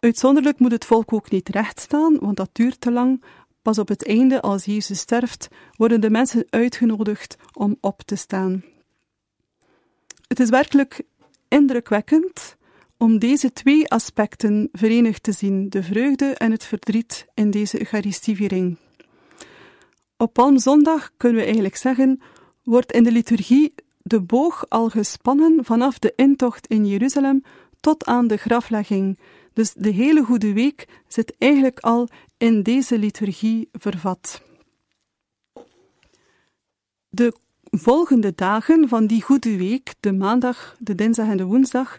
Uitzonderlijk 0.00 0.58
moet 0.58 0.72
het 0.72 0.84
volk 0.84 1.12
ook 1.12 1.30
niet 1.30 1.48
rechtstaan, 1.48 2.18
want 2.20 2.36
dat 2.36 2.48
duurt 2.52 2.80
te 2.80 2.92
lang. 2.92 3.22
Pas 3.66 3.78
op 3.78 3.88
het 3.88 4.06
einde, 4.06 4.40
als 4.40 4.64
Jezus 4.64 4.98
sterft, 4.98 5.48
worden 5.76 6.00
de 6.00 6.10
mensen 6.10 6.44
uitgenodigd 6.50 7.36
om 7.52 7.76
op 7.80 8.02
te 8.02 8.16
staan. 8.16 8.64
Het 10.28 10.40
is 10.40 10.48
werkelijk 10.48 11.02
indrukwekkend 11.48 12.56
om 12.96 13.18
deze 13.18 13.52
twee 13.52 13.90
aspecten 13.90 14.68
verenigd 14.72 15.22
te 15.22 15.32
zien, 15.32 15.68
de 15.68 15.82
vreugde 15.82 16.34
en 16.34 16.50
het 16.50 16.64
verdriet 16.64 17.26
in 17.34 17.50
deze 17.50 17.78
Eucharistieviering. 17.78 18.76
Op 20.16 20.32
Palmzondag 20.32 21.10
kunnen 21.16 21.38
we 21.38 21.44
eigenlijk 21.44 21.76
zeggen, 21.76 22.20
wordt 22.62 22.92
in 22.92 23.02
de 23.02 23.12
liturgie 23.12 23.74
de 24.02 24.20
boog 24.20 24.64
al 24.68 24.88
gespannen 24.88 25.64
vanaf 25.64 25.98
de 25.98 26.12
intocht 26.16 26.66
in 26.66 26.86
Jeruzalem 26.86 27.42
tot 27.80 28.04
aan 28.04 28.26
de 28.26 28.36
graflegging. 28.36 29.18
Dus 29.56 29.72
de 29.72 29.90
hele 29.90 30.24
Goede 30.24 30.52
Week 30.52 30.88
zit 31.08 31.34
eigenlijk 31.38 31.80
al 31.80 32.08
in 32.36 32.62
deze 32.62 32.98
liturgie 32.98 33.68
vervat. 33.72 34.42
De 37.08 37.34
volgende 37.70 38.32
dagen 38.34 38.88
van 38.88 39.06
die 39.06 39.22
Goede 39.22 39.56
Week, 39.56 39.94
de 40.00 40.12
maandag, 40.12 40.76
de 40.78 40.94
dinsdag 40.94 41.28
en 41.28 41.36
de 41.36 41.44
woensdag, 41.44 41.98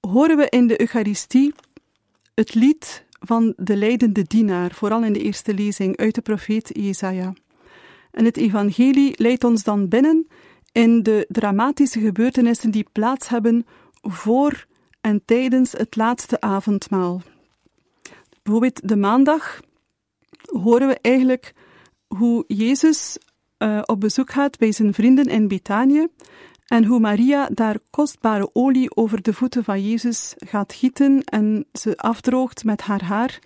horen 0.00 0.36
we 0.36 0.48
in 0.48 0.66
de 0.66 0.80
Eucharistie 0.80 1.54
het 2.34 2.54
lied 2.54 3.04
van 3.20 3.52
de 3.56 3.76
leidende 3.76 4.22
dienaar, 4.22 4.70
vooral 4.74 5.04
in 5.04 5.12
de 5.12 5.22
eerste 5.22 5.54
lezing 5.54 5.96
uit 5.96 6.14
de 6.14 6.20
profeet 6.20 6.70
Jesaja. 6.72 7.32
En 8.10 8.24
het 8.24 8.36
evangelie 8.36 9.14
leidt 9.16 9.44
ons 9.44 9.62
dan 9.62 9.88
binnen 9.88 10.26
in 10.72 11.02
de 11.02 11.26
dramatische 11.28 12.00
gebeurtenissen 12.00 12.70
die 12.70 12.86
plaats 12.92 13.28
hebben 13.28 13.66
voor 14.00 14.66
en 15.02 15.22
tijdens 15.24 15.72
het 15.72 15.96
laatste 15.96 16.40
avondmaal. 16.40 17.22
Bijvoorbeeld 18.42 18.88
de 18.88 18.96
maandag 18.96 19.60
horen 20.62 20.88
we 20.88 20.98
eigenlijk 21.00 21.54
hoe 22.06 22.44
Jezus 22.46 23.18
uh, 23.58 23.82
op 23.84 24.00
bezoek 24.00 24.30
gaat 24.30 24.58
bij 24.58 24.72
zijn 24.72 24.94
vrienden 24.94 25.26
in 25.26 25.48
Betanië 25.48 26.06
en 26.66 26.84
hoe 26.84 27.00
Maria 27.00 27.48
daar 27.52 27.78
kostbare 27.90 28.50
olie 28.52 28.96
over 28.96 29.22
de 29.22 29.32
voeten 29.32 29.64
van 29.64 29.88
Jezus 29.88 30.34
gaat 30.36 30.72
gieten 30.72 31.24
en 31.24 31.66
ze 31.72 31.96
afdroogt 31.96 32.64
met 32.64 32.80
haar 32.80 33.04
haar. 33.04 33.38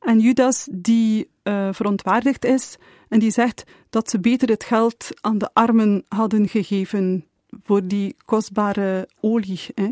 En 0.00 0.18
Judas, 0.18 0.68
die 0.70 1.28
uh, 1.42 1.68
verontwaardigd 1.72 2.44
is 2.44 2.76
en 3.08 3.18
die 3.18 3.30
zegt 3.30 3.64
dat 3.90 4.10
ze 4.10 4.20
beter 4.20 4.48
het 4.48 4.64
geld 4.64 5.08
aan 5.20 5.38
de 5.38 5.50
armen 5.52 6.04
hadden 6.08 6.48
gegeven 6.48 7.24
voor 7.62 7.86
die 7.86 8.16
kostbare 8.24 9.08
olie. 9.20 9.60
Hè. 9.74 9.90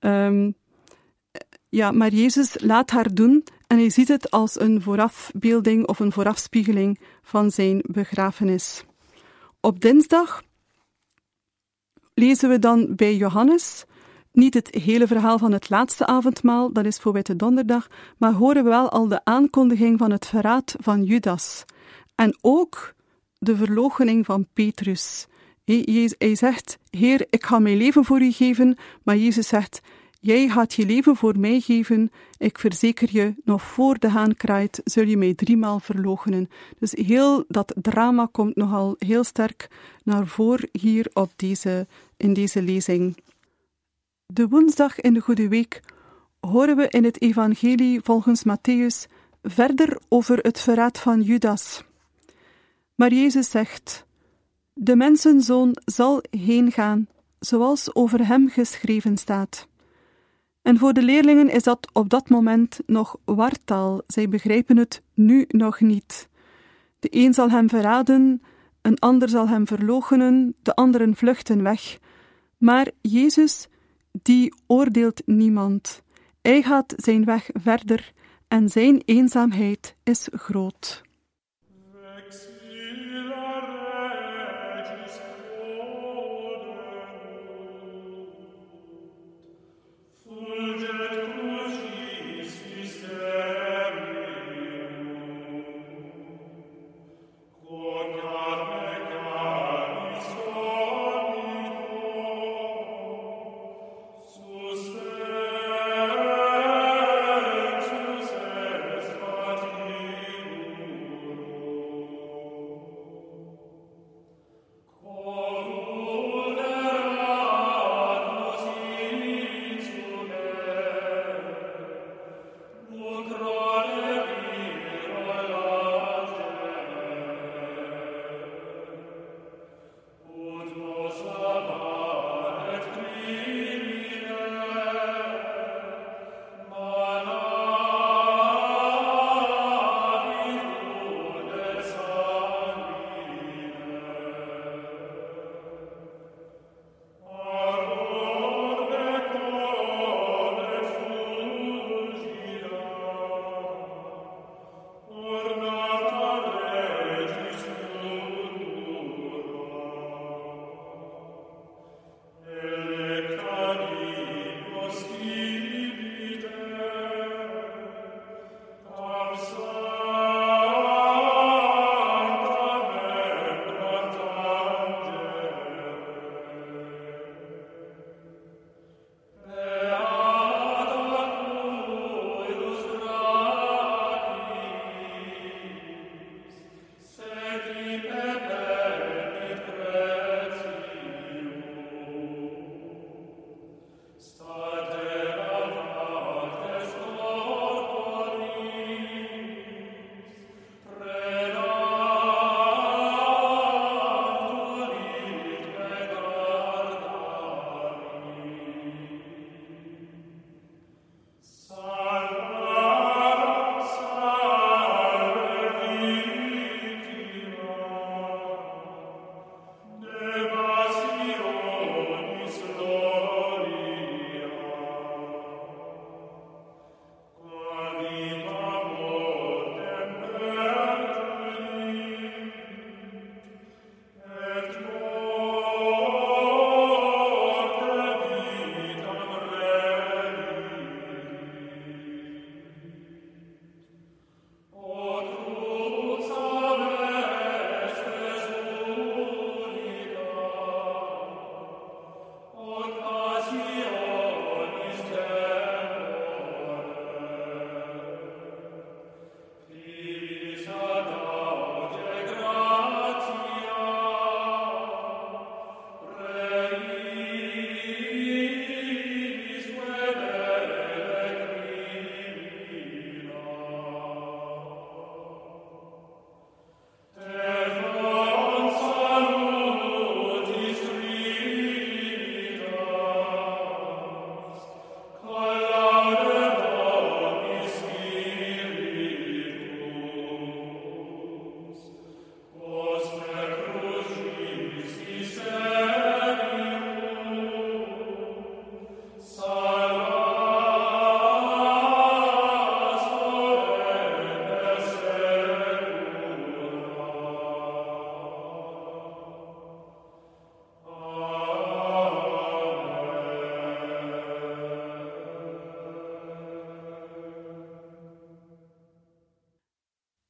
Um, 0.00 0.54
ja, 1.68 1.90
maar 1.90 2.12
Jezus 2.12 2.60
laat 2.60 2.90
haar 2.90 3.14
doen 3.14 3.44
en 3.66 3.78
hij 3.78 3.90
ziet 3.90 4.08
het 4.08 4.30
als 4.30 4.60
een 4.60 4.82
voorafbeelding 4.82 5.86
of 5.86 5.98
een 5.98 6.12
voorafspiegeling 6.12 7.00
van 7.22 7.50
zijn 7.50 7.82
begrafenis. 7.86 8.84
Op 9.60 9.80
dinsdag 9.80 10.42
lezen 12.14 12.48
we 12.48 12.58
dan 12.58 12.94
bij 12.96 13.16
Johannes 13.16 13.84
niet 14.32 14.54
het 14.54 14.74
hele 14.74 15.06
verhaal 15.06 15.38
van 15.38 15.52
het 15.52 15.70
laatste 15.70 16.06
avondmaal, 16.06 16.72
dat 16.72 16.84
is 16.84 16.98
voor 16.98 17.12
Witte 17.12 17.36
Donderdag, 17.36 17.86
maar 18.18 18.32
horen 18.32 18.64
we 18.64 18.70
wel 18.70 18.90
al 18.90 19.08
de 19.08 19.24
aankondiging 19.24 19.98
van 19.98 20.10
het 20.10 20.26
verraad 20.26 20.74
van 20.78 21.04
Judas. 21.04 21.64
En 22.14 22.38
ook 22.40 22.94
de 23.38 23.56
verloochening 23.56 24.26
van 24.26 24.46
Petrus. 24.52 25.26
Hij 25.68 26.34
zegt: 26.34 26.78
Heer, 26.90 27.26
ik 27.30 27.44
ga 27.44 27.58
mijn 27.58 27.76
leven 27.76 28.04
voor 28.04 28.20
u 28.20 28.32
geven, 28.32 28.76
maar 29.02 29.16
Jezus 29.16 29.48
zegt: 29.48 29.80
Jij 30.20 30.48
gaat 30.48 30.74
je 30.74 30.86
leven 30.86 31.16
voor 31.16 31.38
mij 31.38 31.60
geven. 31.60 32.10
Ik 32.38 32.58
verzeker 32.58 33.08
je, 33.12 33.34
nog 33.44 33.62
voor 33.62 33.98
de 33.98 34.08
haan 34.08 34.36
kraait, 34.36 34.80
zul 34.84 35.04
je 35.04 35.16
mij 35.16 35.34
driemaal 35.34 35.80
verloochenen. 35.80 36.48
Dus 36.78 36.92
heel 36.92 37.44
dat 37.48 37.74
drama 37.82 38.28
komt 38.32 38.56
nogal 38.56 38.94
heel 38.98 39.24
sterk 39.24 39.68
naar 40.04 40.26
voren 40.26 40.68
hier 40.72 41.10
op 41.12 41.32
deze, 41.36 41.86
in 42.16 42.32
deze 42.32 42.62
lezing. 42.62 43.16
De 44.26 44.48
woensdag 44.48 45.00
in 45.00 45.14
de 45.14 45.20
Goede 45.20 45.48
Week 45.48 45.80
horen 46.40 46.76
we 46.76 46.88
in 46.88 47.04
het 47.04 47.22
Evangelie 47.22 48.00
volgens 48.02 48.44
Matthäus 48.44 49.12
verder 49.42 50.00
over 50.08 50.38
het 50.38 50.60
verraad 50.60 50.98
van 50.98 51.22
Judas. 51.22 51.84
Maar 52.94 53.12
Jezus 53.12 53.50
zegt: 53.50 54.06
De 54.80 54.96
mensenzoon 54.96 55.76
zal 55.84 56.22
heen 56.30 56.72
gaan, 56.72 57.06
zoals 57.38 57.94
over 57.94 58.26
hem 58.26 58.48
geschreven 58.48 59.16
staat. 59.16 59.68
En 60.62 60.78
voor 60.78 60.92
de 60.92 61.02
leerlingen 61.02 61.50
is 61.50 61.62
dat 61.62 61.90
op 61.92 62.08
dat 62.08 62.28
moment 62.28 62.80
nog 62.86 63.16
wartaal. 63.24 64.00
Zij 64.06 64.28
begrijpen 64.28 64.76
het 64.76 65.02
nu 65.14 65.44
nog 65.48 65.80
niet. 65.80 66.28
De 66.98 67.08
een 67.10 67.34
zal 67.34 67.50
hem 67.50 67.68
verraden, 67.68 68.42
een 68.82 68.98
ander 68.98 69.28
zal 69.28 69.48
hem 69.48 69.66
verloochenen, 69.66 70.54
de 70.62 70.74
anderen 70.74 71.16
vluchten 71.16 71.62
weg. 71.62 71.98
Maar 72.58 72.90
Jezus, 73.00 73.68
die 74.22 74.54
oordeelt 74.66 75.22
niemand. 75.26 76.02
Hij 76.42 76.62
gaat 76.62 76.94
zijn 76.96 77.24
weg 77.24 77.50
verder 77.52 78.12
en 78.48 78.68
zijn 78.68 79.02
eenzaamheid 79.04 79.96
is 80.02 80.28
groot. 80.32 81.06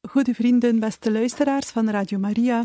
Goede 0.08 0.34
vrienden, 0.34 0.78
beste 0.78 1.12
luisteraars 1.12 1.68
van 1.68 1.90
Radio 1.90 2.18
Maria. 2.18 2.64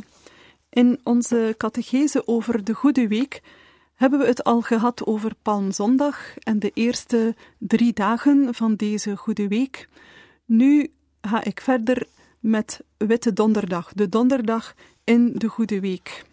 In 0.69 0.99
onze 1.03 1.53
catechese 1.57 2.27
over 2.27 2.63
de 2.63 2.73
Goede 2.73 3.07
Week 3.07 3.41
hebben 3.93 4.19
we 4.19 4.25
het 4.25 4.43
al 4.43 4.61
gehad 4.61 5.05
over 5.05 5.31
Palmzondag 5.41 6.37
en 6.37 6.59
de 6.59 6.71
eerste 6.73 7.35
drie 7.57 7.93
dagen 7.93 8.53
van 8.53 8.75
deze 8.75 9.15
Goede 9.17 9.47
Week. 9.47 9.89
Nu 10.45 10.91
ga 11.21 11.43
ik 11.43 11.61
verder 11.61 12.07
met 12.39 12.79
Witte 12.97 13.33
Donderdag, 13.33 13.93
de 13.93 14.09
donderdag 14.09 14.73
in 15.03 15.31
de 15.33 15.47
Goede 15.47 15.79
Week. 15.79 16.25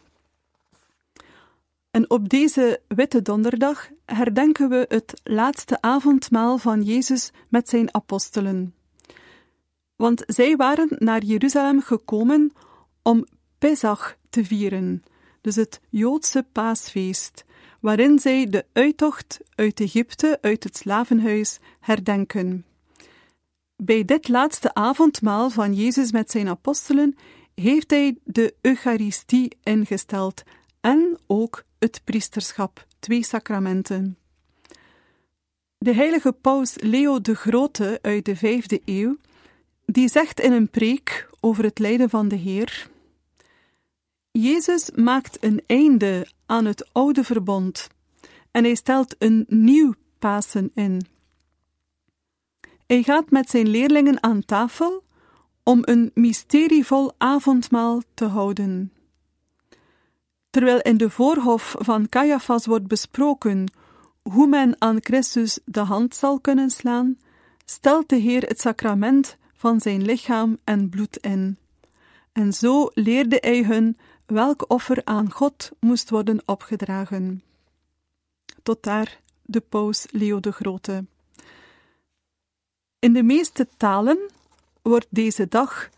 En 1.90 2.10
op 2.10 2.28
deze 2.28 2.80
Witte 2.88 3.22
Donderdag 3.22 3.88
herdenken 4.04 4.68
we 4.68 4.84
het 4.88 5.20
laatste 5.24 5.80
avondmaal 5.80 6.58
van 6.58 6.82
Jezus 6.82 7.30
met 7.48 7.68
zijn 7.68 7.94
apostelen. 7.94 8.74
Want 10.00 10.22
zij 10.26 10.56
waren 10.56 10.88
naar 10.98 11.22
Jeruzalem 11.22 11.82
gekomen 11.82 12.52
om 13.02 13.26
Pesach 13.58 14.16
te 14.30 14.44
vieren, 14.44 15.02
dus 15.40 15.56
het 15.56 15.80
Joodse 15.88 16.46
paasfeest, 16.52 17.44
waarin 17.80 18.18
zij 18.18 18.46
de 18.46 18.66
uittocht 18.72 19.40
uit 19.54 19.80
Egypte, 19.80 20.38
uit 20.40 20.64
het 20.64 20.76
slavenhuis, 20.76 21.58
herdenken. 21.80 22.64
Bij 23.76 24.04
dit 24.04 24.28
laatste 24.28 24.74
avondmaal 24.74 25.50
van 25.50 25.74
Jezus 25.74 26.12
met 26.12 26.30
zijn 26.30 26.48
apostelen 26.48 27.16
heeft 27.54 27.90
hij 27.90 28.18
de 28.24 28.54
Eucharistie 28.60 29.56
ingesteld 29.62 30.42
en 30.80 31.18
ook 31.26 31.64
het 31.78 32.00
priesterschap, 32.04 32.86
twee 32.98 33.24
sacramenten. 33.24 34.18
De 35.78 35.94
heilige 35.94 36.32
paus 36.32 36.74
Leo 36.76 37.20
de 37.20 37.34
Grote 37.34 37.98
uit 38.02 38.24
de 38.24 38.36
vijfde 38.36 38.80
eeuw, 38.84 39.16
die 39.92 40.08
zegt 40.08 40.40
in 40.40 40.52
een 40.52 40.70
preek 40.70 41.28
over 41.40 41.64
het 41.64 41.78
lijden 41.78 42.10
van 42.10 42.28
de 42.28 42.36
Heer: 42.36 42.90
Jezus 44.30 44.90
maakt 44.90 45.44
een 45.44 45.62
einde 45.66 46.26
aan 46.46 46.64
het 46.64 46.88
oude 46.92 47.24
verbond 47.24 47.88
en 48.50 48.64
hij 48.64 48.74
stelt 48.74 49.14
een 49.18 49.44
nieuw 49.48 49.94
Pasen 50.18 50.70
in. 50.74 51.06
Hij 52.86 53.02
gaat 53.02 53.30
met 53.30 53.50
zijn 53.50 53.68
leerlingen 53.68 54.22
aan 54.22 54.44
tafel 54.44 55.04
om 55.62 55.78
een 55.82 56.10
mysterievol 56.14 57.12
avondmaal 57.18 58.02
te 58.14 58.24
houden. 58.24 58.92
Terwijl 60.50 60.80
in 60.80 60.96
de 60.96 61.10
voorhof 61.10 61.74
van 61.78 62.08
Caiaphas 62.08 62.66
wordt 62.66 62.86
besproken 62.86 63.72
hoe 64.22 64.46
men 64.46 64.74
aan 64.78 64.98
Christus 65.00 65.58
de 65.64 65.80
hand 65.80 66.14
zal 66.14 66.40
kunnen 66.40 66.70
slaan, 66.70 67.18
stelt 67.64 68.08
de 68.08 68.16
Heer 68.16 68.42
het 68.42 68.60
sacrament 68.60 69.38
van 69.60 69.80
zijn 69.80 70.02
lichaam 70.02 70.58
en 70.64 70.88
bloed 70.88 71.16
in. 71.16 71.58
En 72.32 72.52
zo 72.52 72.90
leerde 72.94 73.38
hij 73.40 73.64
hun 73.64 73.98
welk 74.26 74.64
offer 74.70 75.04
aan 75.04 75.32
God 75.32 75.70
moest 75.80 76.10
worden 76.10 76.42
opgedragen. 76.46 77.42
Tot 78.62 78.82
daar 78.82 79.20
de 79.42 79.60
paus 79.60 80.06
Leo 80.10 80.40
de 80.40 80.52
Grote. 80.52 81.04
In 82.98 83.12
de 83.12 83.22
meeste 83.22 83.68
talen 83.76 84.18
wordt 84.82 85.06
deze 85.10 85.48
dag 85.48 85.88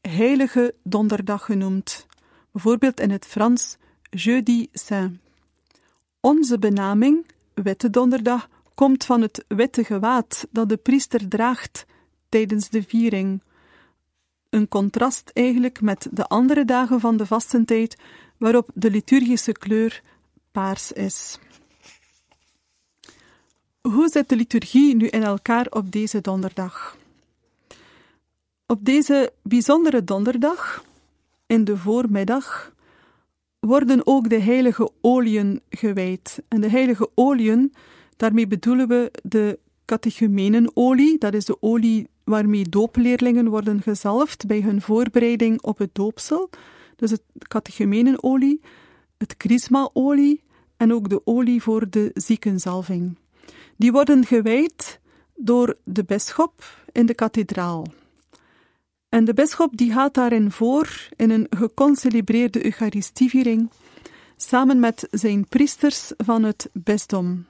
Heilige 0.00 0.74
Donderdag 0.82 1.44
genoemd, 1.44 2.06
bijvoorbeeld 2.52 3.00
in 3.00 3.10
het 3.10 3.26
Frans 3.26 3.76
Jeudi 4.10 4.68
Saint. 4.72 5.18
Onze 6.20 6.58
benaming, 6.58 7.26
Witte 7.54 7.90
Donderdag, 7.90 8.48
komt 8.74 9.04
van 9.04 9.22
het 9.22 9.44
witte 9.48 9.84
gewaad 9.84 10.46
dat 10.50 10.68
de 10.68 10.76
priester 10.76 11.28
draagt 11.28 11.86
tijdens 12.28 12.68
de 12.68 12.82
viering. 12.82 13.42
Een 14.50 14.68
contrast 14.68 15.30
eigenlijk 15.34 15.80
met 15.80 16.08
de 16.10 16.26
andere 16.26 16.64
dagen 16.64 17.00
van 17.00 17.16
de 17.16 17.26
vastentijd, 17.26 17.96
waarop 18.36 18.70
de 18.74 18.90
liturgische 18.90 19.52
kleur 19.52 20.02
paars 20.52 20.92
is. 20.92 21.38
Hoe 23.80 24.08
zit 24.08 24.28
de 24.28 24.36
liturgie 24.36 24.96
nu 24.96 25.06
in 25.06 25.22
elkaar 25.22 25.66
op 25.70 25.92
deze 25.92 26.20
donderdag? 26.20 26.96
Op 28.66 28.84
deze 28.84 29.32
bijzondere 29.42 30.04
donderdag, 30.04 30.84
in 31.46 31.64
de 31.64 31.76
voormiddag, 31.76 32.72
worden 33.60 34.06
ook 34.06 34.28
de 34.28 34.40
heilige 34.40 34.90
oliën 35.00 35.60
gewijd. 35.70 36.42
En 36.48 36.60
de 36.60 36.68
heilige 36.68 37.10
oliën, 37.14 37.74
daarmee 38.16 38.46
bedoelen 38.46 38.88
we 38.88 39.10
de 39.22 39.58
catechumenolie, 39.84 41.18
dat 41.18 41.34
is 41.34 41.44
de 41.44 41.62
olie 41.62 42.08
waarmee 42.28 42.68
doopleerlingen 42.68 43.48
worden 43.48 43.82
gezalfd 43.82 44.46
bij 44.46 44.60
hun 44.60 44.80
voorbereiding 44.80 45.62
op 45.62 45.78
het 45.78 45.94
doopsel. 45.94 46.50
Dus 46.96 47.10
het 47.10 47.22
catechumenolie, 47.48 48.60
het 49.16 49.34
chrismaolie 49.38 50.42
en 50.76 50.92
ook 50.92 51.08
de 51.08 51.20
olie 51.24 51.62
voor 51.62 51.90
de 51.90 52.10
ziekenzalving. 52.14 53.18
Die 53.76 53.92
worden 53.92 54.26
gewijd 54.26 55.00
door 55.34 55.76
de 55.84 56.04
bisschop 56.04 56.84
in 56.92 57.06
de 57.06 57.14
kathedraal. 57.14 57.86
En 59.08 59.24
de 59.24 59.34
bisschop 59.34 59.76
die 59.76 59.92
gaat 59.92 60.14
daarin 60.14 60.50
voor 60.50 61.08
in 61.16 61.30
een 61.30 61.46
geconcelebreerde 61.50 62.64
Eucharistieviering, 62.64 63.70
samen 64.36 64.80
met 64.80 65.06
zijn 65.10 65.48
priesters 65.48 66.12
van 66.16 66.42
het 66.42 66.70
bisdom. 66.72 67.46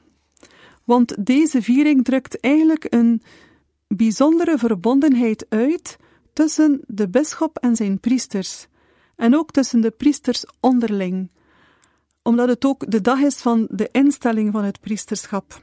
Want 0.84 1.26
deze 1.26 1.62
viering 1.62 2.04
drukt 2.04 2.40
eigenlijk 2.40 2.86
een 2.88 3.22
bijzondere 3.88 4.58
verbondenheid 4.58 5.46
uit 5.48 5.96
tussen 6.32 6.80
de 6.86 7.08
bisschop 7.08 7.58
en 7.58 7.76
zijn 7.76 8.00
priesters, 8.00 8.66
en 9.16 9.36
ook 9.36 9.50
tussen 9.50 9.80
de 9.80 9.90
priesters 9.90 10.44
onderling, 10.60 11.30
omdat 12.22 12.48
het 12.48 12.64
ook 12.64 12.90
de 12.90 13.00
dag 13.00 13.20
is 13.20 13.36
van 13.36 13.68
de 13.70 13.88
instelling 13.92 14.52
van 14.52 14.64
het 14.64 14.80
priesterschap. 14.80 15.62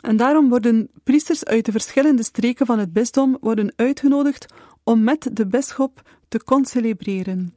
En 0.00 0.16
daarom 0.16 0.48
worden 0.48 0.88
priesters 1.02 1.44
uit 1.44 1.64
de 1.64 1.72
verschillende 1.72 2.22
streken 2.22 2.66
van 2.66 2.78
het 2.78 2.92
bisdom 2.92 3.36
worden 3.40 3.72
uitgenodigd 3.76 4.46
om 4.82 5.02
met 5.02 5.28
de 5.32 5.46
bisschop 5.46 6.02
te 6.28 6.44
concelebreren. 6.44 7.54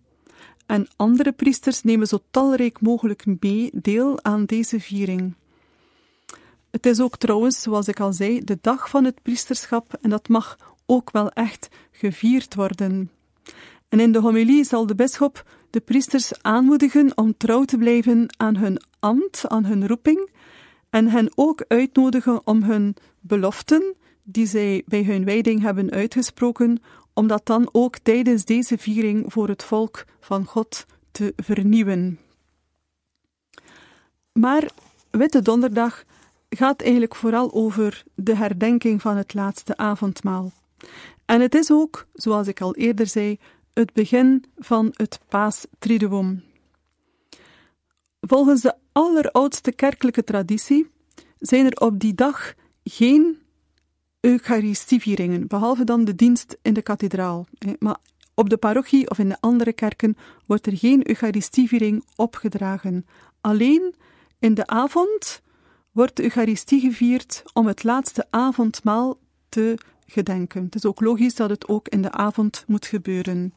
En 0.65 0.87
andere 0.95 1.31
priesters 1.31 1.83
nemen 1.83 2.07
zo 2.07 2.19
talrijk 2.31 2.81
mogelijk 2.81 3.25
mee 3.39 3.69
deel 3.73 4.23
aan 4.23 4.45
deze 4.45 4.79
viering. 4.79 5.35
Het 6.77 6.85
is 6.85 7.01
ook 7.01 7.17
trouwens, 7.17 7.61
zoals 7.61 7.87
ik 7.87 7.99
al 7.99 8.13
zei, 8.13 8.43
de 8.43 8.57
dag 8.61 8.89
van 8.89 9.03
het 9.03 9.21
priesterschap 9.21 9.97
en 10.01 10.09
dat 10.09 10.27
mag 10.27 10.57
ook 10.85 11.11
wel 11.11 11.29
echt 11.29 11.67
gevierd 11.91 12.55
worden. 12.55 13.11
En 13.89 13.99
in 13.99 14.11
de 14.11 14.19
homilie 14.19 14.63
zal 14.63 14.85
de 14.85 14.95
bisschop 14.95 15.45
de 15.69 15.79
priesters 15.79 16.43
aanmoedigen 16.43 17.17
om 17.17 17.37
trouw 17.37 17.63
te 17.63 17.77
blijven 17.77 18.33
aan 18.37 18.57
hun 18.57 18.81
ambt, 18.99 19.47
aan 19.47 19.65
hun 19.65 19.87
roeping, 19.87 20.29
en 20.89 21.07
hen 21.07 21.31
ook 21.35 21.65
uitnodigen 21.67 22.47
om 22.47 22.63
hun 22.63 22.95
beloften, 23.19 23.95
die 24.23 24.45
zij 24.45 24.83
bij 24.85 25.03
hun 25.03 25.25
wijding 25.25 25.61
hebben 25.61 25.91
uitgesproken, 25.91 26.81
om 27.13 27.27
dat 27.27 27.45
dan 27.45 27.69
ook 27.71 27.97
tijdens 27.97 28.45
deze 28.45 28.77
viering 28.77 29.33
voor 29.33 29.47
het 29.47 29.63
volk 29.63 30.05
van 30.19 30.45
God 30.45 30.85
te 31.11 31.33
vernieuwen. 31.35 32.19
Maar 34.31 34.69
Witte 35.11 35.41
Donderdag 35.41 36.05
gaat 36.49 36.81
eigenlijk 36.81 37.15
vooral 37.15 37.53
over 37.53 38.03
de 38.15 38.36
herdenking 38.36 39.01
van 39.01 39.17
het 39.17 39.33
laatste 39.33 39.77
avondmaal. 39.77 40.51
En 41.25 41.41
het 41.41 41.55
is 41.55 41.71
ook, 41.71 42.07
zoals 42.13 42.47
ik 42.47 42.62
al 42.62 42.75
eerder 42.75 43.07
zei, 43.07 43.39
het 43.73 43.93
begin 43.93 44.43
van 44.57 44.93
het 44.95 45.19
Paastriduum. 45.27 46.43
Volgens 48.21 48.62
de 48.62 48.75
alleroudste 48.91 49.71
kerkelijke 49.71 50.23
traditie 50.23 50.89
zijn 51.39 51.65
er 51.65 51.79
op 51.79 51.99
die 51.99 52.15
dag 52.15 52.53
geen 52.83 53.38
Eucharistievieringen, 54.19 55.47
behalve 55.47 55.83
dan 55.83 56.05
de 56.05 56.15
dienst 56.15 56.57
in 56.62 56.73
de 56.73 56.81
kathedraal. 56.81 57.47
Maar 57.79 57.97
op 58.33 58.49
de 58.49 58.57
parochie 58.57 59.10
of 59.10 59.19
in 59.19 59.29
de 59.29 59.38
andere 59.39 59.73
kerken 59.73 60.17
wordt 60.45 60.65
er 60.67 60.77
geen 60.77 61.07
Eucharistieviering 61.10 62.05
opgedragen. 62.15 63.05
Alleen 63.41 63.95
in 64.39 64.53
de 64.53 64.67
avond 64.67 65.41
wordt 65.97 66.15
de 66.15 66.23
Eucharistie 66.23 66.79
gevierd 66.79 67.43
om 67.53 67.67
het 67.67 67.83
laatste 67.83 68.25
avondmaal 68.29 69.19
te 69.49 69.77
gedenken. 70.05 70.63
Het 70.63 70.75
is 70.75 70.86
ook 70.86 70.99
logisch 70.99 71.36
dat 71.36 71.49
het 71.49 71.67
ook 71.67 71.88
in 71.88 72.01
de 72.01 72.12
avond 72.12 72.63
moet 72.67 72.86
gebeuren. 72.86 73.53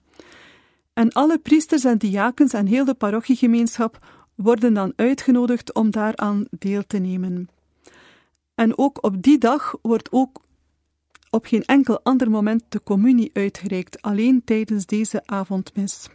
En 0.92 1.12
alle 1.12 1.38
priesters 1.38 1.84
en 1.84 1.98
diakens 1.98 2.52
en 2.52 2.66
heel 2.66 2.84
de 2.84 2.94
parochiegemeenschap 2.94 4.06
worden 4.34 4.74
dan 4.74 4.92
uitgenodigd 4.96 5.74
om 5.74 5.90
daaraan 5.90 6.46
deel 6.50 6.86
te 6.86 6.98
nemen. 6.98 7.48
En 8.54 8.78
ook 8.78 9.04
op 9.04 9.22
die 9.22 9.38
dag 9.38 9.74
wordt 9.82 10.12
ook 10.12 10.42
op 11.30 11.46
geen 11.46 11.64
enkel 11.64 12.00
ander 12.02 12.30
moment 12.30 12.64
de 12.68 12.82
communie 12.82 13.30
uitgereikt, 13.32 14.02
alleen 14.02 14.44
tijdens 14.44 14.86
deze 14.86 15.22
avondmis. 15.26 16.08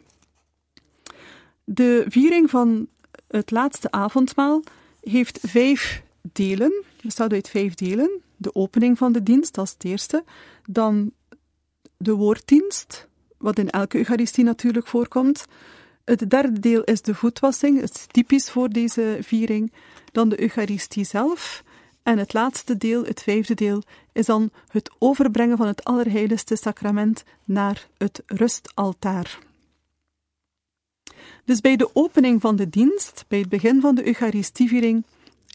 De 1.64 2.06
viering 2.08 2.50
van 2.50 2.88
het 3.28 3.52
laatste 3.52 3.92
avondmaal 3.92 4.64
heeft 5.02 5.40
vijf 5.42 6.04
delen, 6.32 6.84
bestaat 7.02 7.34
uit 7.34 7.50
vijf 7.50 7.74
delen. 7.74 8.22
De 8.38 8.56
opening 8.56 8.98
van 8.98 9.12
de 9.12 9.24
dienst 9.24 9.58
als 9.58 9.72
het 9.72 9.84
eerste, 9.84 10.24
dan 10.66 11.12
de 11.98 12.14
woorddienst 12.14 13.08
wat 13.38 13.60
in 13.60 13.70
elke 13.70 13.98
Eucharistie 13.98 14.44
natuurlijk 14.44 14.88
voorkomt. 14.88 15.46
Het 16.06 16.30
derde 16.30 16.60
deel 16.60 16.84
is 16.84 17.02
de 17.02 17.16
voetwassing, 17.16 17.82
het 17.82 17.96
is 17.96 18.06
typisch 18.12 18.52
voor 18.52 18.70
deze 18.70 19.18
viering. 19.22 19.74
Dan 20.12 20.30
de 20.30 20.42
Eucharistie 20.42 21.04
zelf. 21.04 21.64
En 22.04 22.18
het 22.18 22.34
laatste 22.34 22.78
deel, 22.78 23.04
het 23.04 23.22
vijfde 23.22 23.54
deel, 23.54 23.84
is 24.14 24.26
dan 24.26 24.52
het 24.68 24.92
overbrengen 25.00 25.58
van 25.58 25.68
het 25.68 25.84
Allerheiligste 25.84 26.56
Sacrament 26.56 27.24
naar 27.44 27.88
het 27.98 28.24
rustaltaar. 28.26 29.40
Dus 31.46 31.62
bij 31.62 31.76
de 31.76 31.90
opening 31.94 32.42
van 32.42 32.56
de 32.56 32.70
dienst, 32.70 33.26
bij 33.28 33.40
het 33.40 33.50
begin 33.50 33.82
van 33.82 33.96
de 33.96 34.06
Eucharistieviering, 34.06 35.04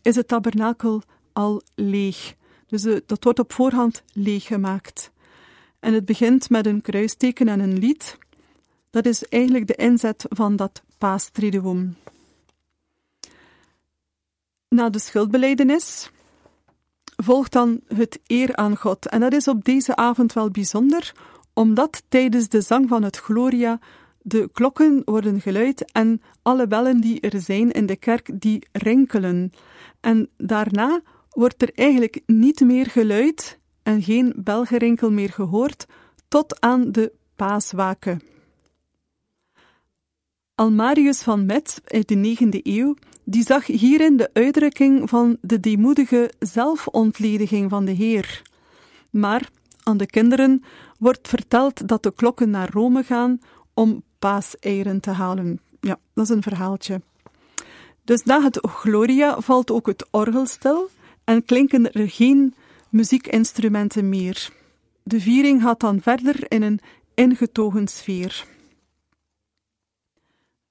is 0.02 0.16
het 0.16 0.28
tabernakel 0.28 1.02
al 1.32 1.62
leeg. 1.74 2.34
Dus 2.66 2.82
dat 2.82 3.24
wordt 3.24 3.38
op 3.38 3.52
voorhand 3.52 4.02
leeggemaakt. 4.12 5.10
En 5.80 5.94
het 5.94 6.04
begint 6.04 6.50
met 6.50 6.66
een 6.66 6.80
kruisteken 6.80 7.48
en 7.48 7.60
een 7.60 7.78
lied. 7.78 8.18
Dat 8.90 9.06
is 9.06 9.24
eigenlijk 9.28 9.66
de 9.66 9.74
inzet 9.74 10.24
van 10.28 10.56
dat 10.56 10.82
paastriduum. 10.98 11.96
Na 14.68 14.90
de 14.90 14.98
schuldbeleidenis 14.98 16.10
volgt 17.16 17.52
dan 17.52 17.80
het 17.94 18.20
eer 18.26 18.56
aan 18.56 18.76
God. 18.76 19.06
En 19.06 19.20
dat 19.20 19.32
is 19.32 19.48
op 19.48 19.64
deze 19.64 19.96
avond 19.96 20.32
wel 20.32 20.50
bijzonder, 20.50 21.12
omdat 21.52 22.02
tijdens 22.08 22.48
de 22.48 22.60
zang 22.60 22.88
van 22.88 23.02
het 23.02 23.16
Gloria 23.16 23.78
de 24.22 24.48
klokken 24.52 25.02
worden 25.04 25.40
geluid 25.40 25.92
en 25.92 26.22
alle 26.42 26.66
bellen 26.66 27.00
die 27.00 27.20
er 27.20 27.40
zijn 27.40 27.70
in 27.70 27.86
de 27.86 27.96
kerk, 27.96 28.30
die 28.40 28.66
rinkelen. 28.72 29.52
En 30.00 30.28
daarna 30.36 31.00
wordt 31.30 31.62
er 31.62 31.70
eigenlijk 31.74 32.20
niet 32.26 32.60
meer 32.60 32.86
geluid 32.86 33.58
en 33.82 34.02
geen 34.02 34.32
belgerinkel 34.36 35.10
meer 35.10 35.30
gehoord 35.30 35.86
tot 36.28 36.60
aan 36.60 36.92
de 36.92 37.12
paaswaken. 37.36 38.22
Almarius 40.54 41.22
van 41.22 41.46
Metz 41.46 41.78
uit 41.84 42.08
de 42.08 42.36
9e 42.38 42.62
eeuw, 42.62 42.94
die 43.24 43.42
zag 43.42 43.66
hierin 43.66 44.16
de 44.16 44.30
uitdrukking 44.32 45.08
van 45.08 45.36
de 45.40 45.60
deemoedige 45.60 46.32
zelfontlediging 46.38 47.70
van 47.70 47.84
de 47.84 47.92
Heer. 47.92 48.42
Maar 49.10 49.50
aan 49.82 49.96
de 49.96 50.06
kinderen 50.06 50.62
wordt 50.98 51.28
verteld 51.28 51.88
dat 51.88 52.02
de 52.02 52.14
klokken 52.14 52.50
naar 52.50 52.70
Rome 52.72 53.02
gaan 53.02 53.38
om 53.74 54.02
paaseieren 54.18 55.00
te 55.00 55.10
halen. 55.10 55.60
Ja, 55.80 55.98
dat 56.14 56.24
is 56.24 56.30
een 56.30 56.42
verhaaltje. 56.42 57.00
Dus 58.10 58.22
na 58.22 58.42
het 58.42 58.58
Gloria 58.62 59.40
valt 59.40 59.70
ook 59.70 59.86
het 59.86 60.06
orgel 60.10 60.46
stil 60.46 60.90
en 61.24 61.44
klinken 61.44 61.92
er 61.92 62.10
geen 62.10 62.54
muziekinstrumenten 62.88 64.08
meer. 64.08 64.50
De 65.02 65.20
viering 65.20 65.62
gaat 65.62 65.80
dan 65.80 66.00
verder 66.00 66.52
in 66.52 66.62
een 66.62 66.80
ingetogen 67.14 67.88
sfeer. 67.88 68.46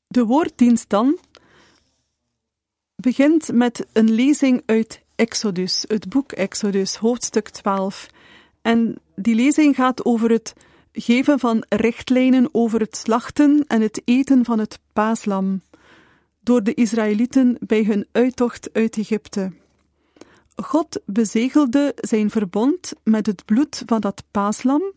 De 0.07 0.25
woorddienst 0.25 0.89
dan 0.89 1.17
begint 2.95 3.51
met 3.51 3.85
een 3.93 4.11
lezing 4.11 4.63
uit 4.65 5.01
Exodus, 5.15 5.85
het 5.87 6.09
boek 6.09 6.31
Exodus, 6.31 6.95
hoofdstuk 6.95 7.49
12. 7.49 8.07
En 8.61 8.95
die 9.15 9.35
lezing 9.35 9.75
gaat 9.75 10.05
over 10.05 10.31
het 10.31 10.53
geven 10.91 11.39
van 11.39 11.65
richtlijnen 11.69 12.49
over 12.51 12.79
het 12.79 12.97
slachten 12.97 13.63
en 13.67 13.81
het 13.81 14.01
eten 14.05 14.45
van 14.45 14.59
het 14.59 14.79
paaslam 14.93 15.61
door 16.39 16.63
de 16.63 16.73
Israëlieten 16.73 17.57
bij 17.59 17.83
hun 17.83 18.07
uittocht 18.11 18.73
uit 18.73 18.97
Egypte. 18.97 19.51
God 20.55 21.01
bezegelde 21.05 21.93
zijn 21.95 22.29
verbond 22.29 22.93
met 23.03 23.25
het 23.25 23.45
bloed 23.45 23.83
van 23.85 24.01
dat 24.01 24.23
paaslam 24.31 24.93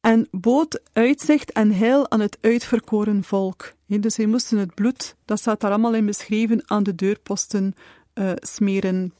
en 0.00 0.28
bood 0.30 0.80
uitzicht 0.92 1.52
en 1.52 1.72
heil 1.72 2.10
aan 2.10 2.20
het 2.20 2.38
uitverkoren 2.40 3.24
volk. 3.24 3.72
Dus 3.86 4.14
zij 4.14 4.26
moesten 4.26 4.58
het 4.58 4.74
bloed, 4.74 5.16
dat 5.24 5.38
staat 5.38 5.60
daar 5.60 5.70
allemaal 5.70 5.94
in 5.94 6.06
beschreven, 6.06 6.62
aan 6.70 6.82
de 6.82 6.94
deurposten 6.94 7.74
uh, 8.14 8.32
smeren. 8.34 9.14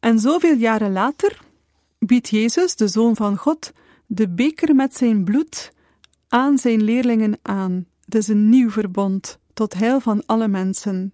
En 0.00 0.18
zoveel 0.18 0.54
jaren 0.54 0.92
later 0.92 1.40
biedt 1.98 2.28
Jezus, 2.28 2.76
de 2.76 2.88
Zoon 2.88 3.16
van 3.16 3.36
God, 3.36 3.72
de 4.06 4.28
beker 4.28 4.74
met 4.74 4.96
zijn 4.96 5.24
bloed 5.24 5.72
aan 6.28 6.58
zijn 6.58 6.82
leerlingen 6.82 7.38
aan. 7.42 7.86
Het 8.04 8.14
is 8.14 8.28
een 8.28 8.48
nieuw 8.48 8.70
verbond, 8.70 9.38
tot 9.56 9.74
heil 9.74 10.00
van 10.00 10.22
alle 10.26 10.48
mensen. 10.48 11.12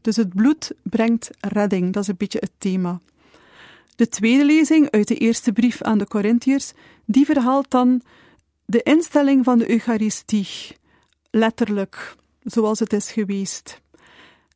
Dus 0.00 0.16
het 0.16 0.34
bloed 0.34 0.72
brengt 0.82 1.30
redding, 1.40 1.92
dat 1.92 2.02
is 2.02 2.08
een 2.08 2.16
beetje 2.16 2.38
het 2.38 2.52
thema. 2.58 3.00
De 3.96 4.08
tweede 4.08 4.44
lezing 4.44 4.90
uit 4.90 5.08
de 5.08 5.16
eerste 5.16 5.52
brief 5.52 5.82
aan 5.82 5.98
de 5.98 6.06
Corinthiërs, 6.06 6.72
die 7.04 7.24
verhaalt 7.24 7.70
dan 7.70 8.02
de 8.64 8.82
instelling 8.82 9.44
van 9.44 9.58
de 9.58 9.70
Eucharistie, 9.70 10.48
letterlijk, 11.30 12.16
zoals 12.42 12.78
het 12.78 12.92
is 12.92 13.12
geweest. 13.12 13.80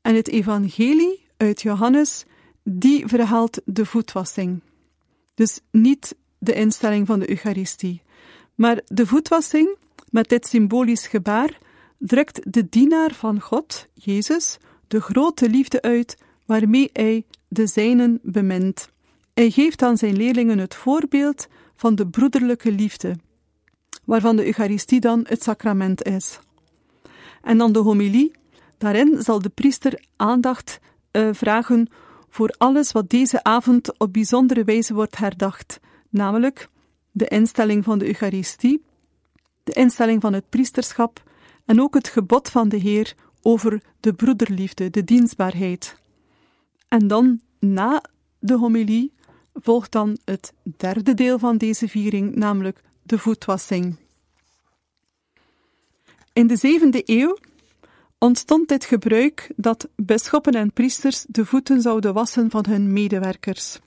En 0.02 0.14
het 0.14 0.28
evangelie 0.28 1.26
uit 1.36 1.62
Johannes, 1.62 2.24
die 2.62 3.06
verhaalt 3.06 3.60
de 3.64 3.86
voetwassing. 3.86 4.60
Dus 5.34 5.60
niet 5.70 6.16
de 6.38 6.52
instelling 6.54 7.06
van 7.06 7.18
de 7.18 7.30
Eucharistie. 7.30 8.02
Maar 8.54 8.80
de 8.86 9.06
voetwassing, 9.06 9.76
met 10.10 10.28
dit 10.28 10.46
symbolisch 10.46 11.06
gebaar, 11.06 11.62
drukt 11.98 12.52
de 12.52 12.68
dienaar 12.68 13.14
van 13.14 13.40
God, 13.40 13.86
Jezus, 13.94 14.58
de 14.88 15.00
grote 15.00 15.48
liefde 15.48 15.82
uit 15.82 16.18
waarmee 16.46 16.90
hij 16.92 17.24
de 17.48 17.66
zijnen 17.66 18.18
bemint. 18.22 18.88
Hij 19.34 19.50
geeft 19.50 19.82
aan 19.82 19.96
zijn 19.96 20.16
leerlingen 20.16 20.58
het 20.58 20.74
voorbeeld 20.74 21.46
van 21.76 21.94
de 21.94 22.06
broederlijke 22.06 22.72
liefde, 22.72 23.16
waarvan 24.04 24.36
de 24.36 24.46
Eucharistie 24.46 25.00
dan 25.00 25.24
het 25.28 25.42
sacrament 25.42 26.02
is. 26.02 26.38
En 27.42 27.58
dan 27.58 27.72
de 27.72 27.78
homilie. 27.78 28.32
Daarin 28.78 29.22
zal 29.22 29.42
de 29.42 29.48
priester 29.48 30.04
aandacht 30.16 30.80
uh, 31.12 31.28
vragen 31.32 31.88
voor 32.28 32.54
alles 32.58 32.92
wat 32.92 33.10
deze 33.10 33.42
avond 33.42 33.98
op 33.98 34.12
bijzondere 34.12 34.64
wijze 34.64 34.94
wordt 34.94 35.16
herdacht, 35.18 35.80
namelijk 36.10 36.68
de 37.10 37.26
instelling 37.26 37.84
van 37.84 37.98
de 37.98 38.06
Eucharistie, 38.06 38.84
de 39.64 39.72
instelling 39.72 40.20
van 40.20 40.32
het 40.32 40.48
priesterschap 40.48 41.22
en 41.64 41.80
ook 41.80 41.94
het 41.94 42.08
gebod 42.08 42.50
van 42.50 42.68
de 42.68 42.76
Heer 42.76 43.14
over 43.42 43.82
de 44.00 44.14
broederliefde, 44.14 44.90
de 44.90 45.04
dienstbaarheid. 45.04 45.96
En 46.88 47.06
dan, 47.06 47.40
na 47.58 48.04
de 48.38 48.54
homilie, 48.54 49.12
volgt 49.54 49.92
dan 49.92 50.18
het 50.24 50.52
derde 50.76 51.14
deel 51.14 51.38
van 51.38 51.56
deze 51.56 51.88
viering, 51.88 52.34
namelijk 52.34 52.80
de 53.02 53.18
voetwassing. 53.18 53.96
In 56.32 56.46
de 56.46 56.56
zevende 56.56 57.02
eeuw 57.04 57.38
ontstond 58.18 58.68
dit 58.68 58.84
gebruik 58.84 59.52
dat 59.56 59.88
bisschoppen 59.96 60.52
en 60.52 60.72
priesters 60.72 61.24
de 61.28 61.44
voeten 61.44 61.80
zouden 61.80 62.14
wassen 62.14 62.50
van 62.50 62.64
hun 62.68 62.92
medewerkers. 62.92 63.78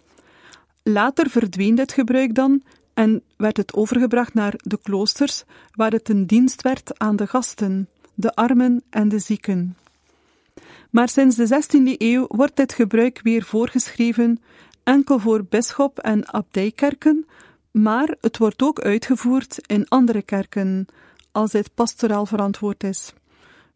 Later 0.84 1.30
verdween 1.30 1.76
dit 1.76 1.92
gebruik 1.92 2.36
dan 2.36 2.64
en 2.98 3.22
werd 3.36 3.58
het 3.58 3.74
overgebracht 3.74 4.34
naar 4.34 4.54
de 4.58 4.80
kloosters, 4.82 5.44
waar 5.72 5.92
het 5.92 6.10
een 6.10 6.26
dienst 6.26 6.62
werd 6.62 7.00
aan 7.00 7.16
de 7.16 7.28
gasten, 7.28 7.90
de 8.14 8.36
armen 8.36 8.84
en 8.90 9.10
de 9.10 9.20
zieken. 9.20 9.78
Maar 10.90 11.10
sinds 11.10 11.36
de 11.36 11.48
16e 11.48 11.98
eeuw 11.98 12.26
wordt 12.28 12.56
dit 12.56 12.74
gebruik 12.74 13.20
weer 13.24 13.44
voorgeschreven, 13.44 14.42
enkel 14.84 15.20
voor 15.20 15.46
bisschop 15.46 16.00
en 16.00 16.28
abdijkerken, 16.28 17.26
maar 17.72 18.16
het 18.22 18.38
wordt 18.38 18.62
ook 18.62 18.80
uitgevoerd 18.80 19.60
in 19.68 19.88
andere 19.88 20.22
kerken, 20.22 20.86
als 21.32 21.52
dit 21.52 21.70
pastoraal 21.74 22.26
verantwoord 22.26 22.84
is. 22.84 23.14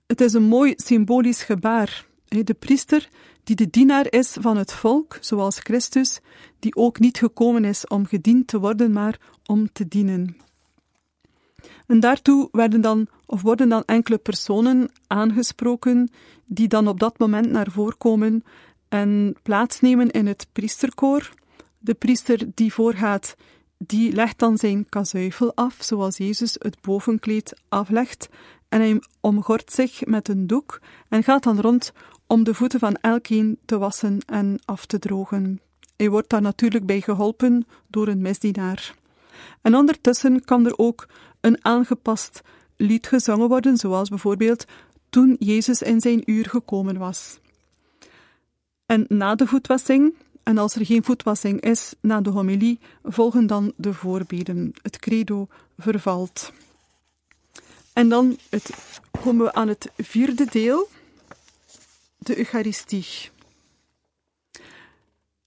Het 0.08 0.22
is 0.22 0.34
een 0.34 0.44
mooi 0.44 0.74
symbolisch 0.76 1.44
gebaar. 1.44 2.06
De 2.32 2.54
priester 2.54 3.10
die 3.44 3.56
de 3.56 3.70
dienaar 3.70 4.06
is 4.10 4.38
van 4.40 4.58
het 4.58 4.74
volk, 4.74 5.18
zoals 5.22 5.60
Christus, 5.60 6.20
die 6.60 6.76
ook 6.76 7.00
niet 7.00 7.18
gekomen 7.18 7.66
is 7.66 7.88
om 7.88 8.06
gediend 8.06 8.48
te 8.48 8.60
worden, 8.60 8.92
maar 8.92 9.20
om 9.46 9.72
te 9.72 9.88
dienen. 9.88 10.38
En 11.88 12.00
daartoe 12.00 12.50
werden 12.52 12.82
dan, 12.82 13.08
of 13.26 13.42
worden 13.42 13.70
dan 13.70 13.84
enkele 13.86 14.18
personen 14.18 14.92
aangesproken, 15.08 16.12
die 16.46 16.68
dan 16.68 16.88
op 16.88 17.00
dat 17.00 17.20
moment 17.20 17.50
naar 17.50 17.72
voren 17.72 17.98
komen 17.98 18.44
en 18.90 19.36
plaatsnemen 19.44 20.12
in 20.12 20.28
het 20.28 20.48
priesterkoor. 20.52 21.32
De 21.80 21.94
priester 21.94 22.48
die 22.54 22.74
voorgaat, 22.74 23.36
die 23.78 24.14
legt 24.14 24.40
dan 24.40 24.58
zijn 24.58 24.90
kazuifel 24.90 25.56
af, 25.56 25.78
zoals 25.80 26.18
Jezus 26.18 26.56
het 26.60 26.82
bovenkleed 26.82 27.62
aflegt, 27.70 28.30
en 28.72 28.80
hij 28.80 29.02
omgort 29.20 29.72
zich 29.72 30.06
met 30.06 30.28
een 30.28 30.48
doek 30.48 30.82
en 31.10 31.24
gaat 31.24 31.44
dan 31.44 31.60
rond 31.60 31.94
om 32.32 32.44
de 32.44 32.54
voeten 32.54 32.80
van 32.80 32.96
elkeen 32.96 33.58
te 33.66 33.78
wassen 33.78 34.20
en 34.26 34.60
af 34.66 34.86
te 34.86 35.00
drogen. 35.00 35.62
Hij 35.96 36.10
wordt 36.10 36.30
daar 36.30 36.42
natuurlijk 36.42 36.86
bij 36.86 37.02
geholpen 37.02 37.66
door 37.88 38.08
een 38.08 38.22
misdienaar. 38.22 38.96
En 39.62 39.76
ondertussen 39.76 40.46
kan 40.46 40.66
er 40.66 40.78
ook 40.78 41.08
een 41.42 41.66
aangepast 41.66 42.42
lied 42.76 43.08
gezongen 43.08 43.48
worden, 43.48 43.78
zoals 43.78 44.10
bijvoorbeeld 44.10 44.66
toen 45.10 45.36
Jezus 45.40 45.82
in 45.82 46.02
zijn 46.02 46.22
uur 46.26 46.46
gekomen 46.50 46.98
was. 46.98 47.40
En 48.86 49.06
na 49.08 49.36
de 49.36 49.48
voetwassing, 49.48 50.14
en 50.44 50.58
als 50.58 50.76
er 50.76 50.86
geen 50.86 51.04
voetwassing 51.04 51.62
is, 51.62 51.94
na 52.02 52.22
de 52.22 52.30
homilie, 52.30 52.80
volgen 53.04 53.48
dan 53.48 53.74
de 53.76 53.94
voorbeden, 53.94 54.74
het 54.82 55.00
credo 55.00 55.48
vervalt. 55.78 56.54
En 57.94 58.10
dan 58.10 58.38
het, 58.50 58.72
komen 59.24 59.46
we 59.46 59.54
aan 59.54 59.68
het 59.68 59.92
vierde 59.98 60.46
deel, 60.46 60.88
de 62.24 62.38
Eucharistie. 62.38 63.30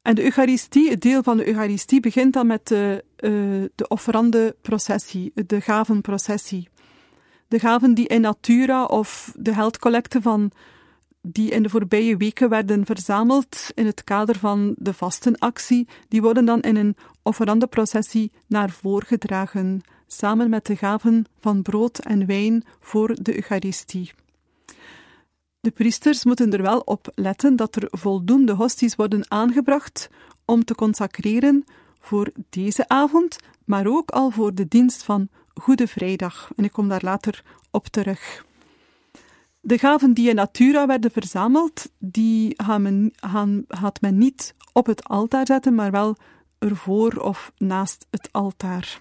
En 0.02 0.14
de 0.14 0.22
Eucharistie, 0.22 0.90
het 0.90 1.00
deel 1.00 1.22
van 1.22 1.37
de 1.37 1.46
Eucharistie, 1.46 2.00
begint 2.00 2.32
dan 2.32 2.46
met 2.46 2.66
de, 2.66 3.04
uh, 3.20 3.64
de 3.74 3.88
offerande 3.88 4.56
processie, 4.60 5.32
de 5.34 5.60
gavenprocessie. 5.60 6.68
De 7.48 7.58
gaven 7.58 7.94
die 7.94 8.08
in 8.08 8.20
natura 8.20 8.84
of 8.84 9.32
de 9.37 9.54
heldcollecte 9.54 10.22
van 10.22 10.50
die 11.22 11.50
in 11.50 11.62
de 11.62 11.68
voorbije 11.68 12.16
weken 12.16 12.48
werden 12.48 12.87
verzameld 12.87 13.70
in 13.74 13.87
het 13.87 14.04
kader 14.04 14.38
van 14.38 14.74
de 14.78 14.92
vastenactie, 14.92 15.88
die 16.08 16.22
worden 16.22 16.44
dan 16.44 16.60
in 16.60 16.76
een 16.76 16.96
offerande 17.22 17.66
processie 17.66 18.32
naar 18.46 18.70
voren 18.70 19.06
gedragen, 19.06 19.80
samen 20.06 20.50
met 20.50 20.66
de 20.66 20.76
gaven 20.76 21.24
van 21.40 21.62
brood 21.62 21.98
en 21.98 22.26
wijn 22.26 22.64
voor 22.78 23.16
de 23.22 23.34
Eucharistie. 23.34 24.12
De 25.64 25.70
priesters 25.70 26.24
moeten 26.24 26.53
er 26.53 26.62
wel 26.62 26.79
op 26.79 27.12
letten 27.14 27.57
dat 27.57 27.77
er 27.77 27.88
voldoende 27.90 28.53
hosties 28.53 28.94
worden 28.94 29.31
aangebracht 29.31 30.09
om 30.44 30.64
te 30.64 30.74
consacreren 30.74 31.64
voor 32.00 32.33
deze 32.50 32.88
avond, 32.88 33.38
maar 33.64 33.87
ook 33.87 34.11
al 34.11 34.31
voor 34.31 34.55
de 34.55 34.68
dienst 34.68 35.03
van 35.03 35.29
Goede 35.55 35.87
Vrijdag. 35.87 36.50
En 36.57 36.64
ik 36.64 36.72
kom 36.72 36.88
daar 36.88 37.05
later 37.05 37.42
op 37.70 37.87
terug. 37.87 38.44
De 39.61 39.79
gaven 39.79 40.14
die 40.14 40.29
in 40.29 40.35
Natura 40.35 40.87
werden 40.87 41.11
verzameld, 41.11 41.90
die 41.98 42.55
gaan 42.57 42.83
men, 42.83 43.12
gaat 43.68 44.00
men 44.00 44.18
niet 44.18 44.55
op 44.72 44.87
het 44.87 45.05
altaar 45.05 45.46
zetten, 45.46 45.74
maar 45.74 45.90
wel 45.90 46.16
ervoor 46.59 47.16
of 47.16 47.53
naast 47.59 48.07
het 48.11 48.29
altaar. 48.33 48.98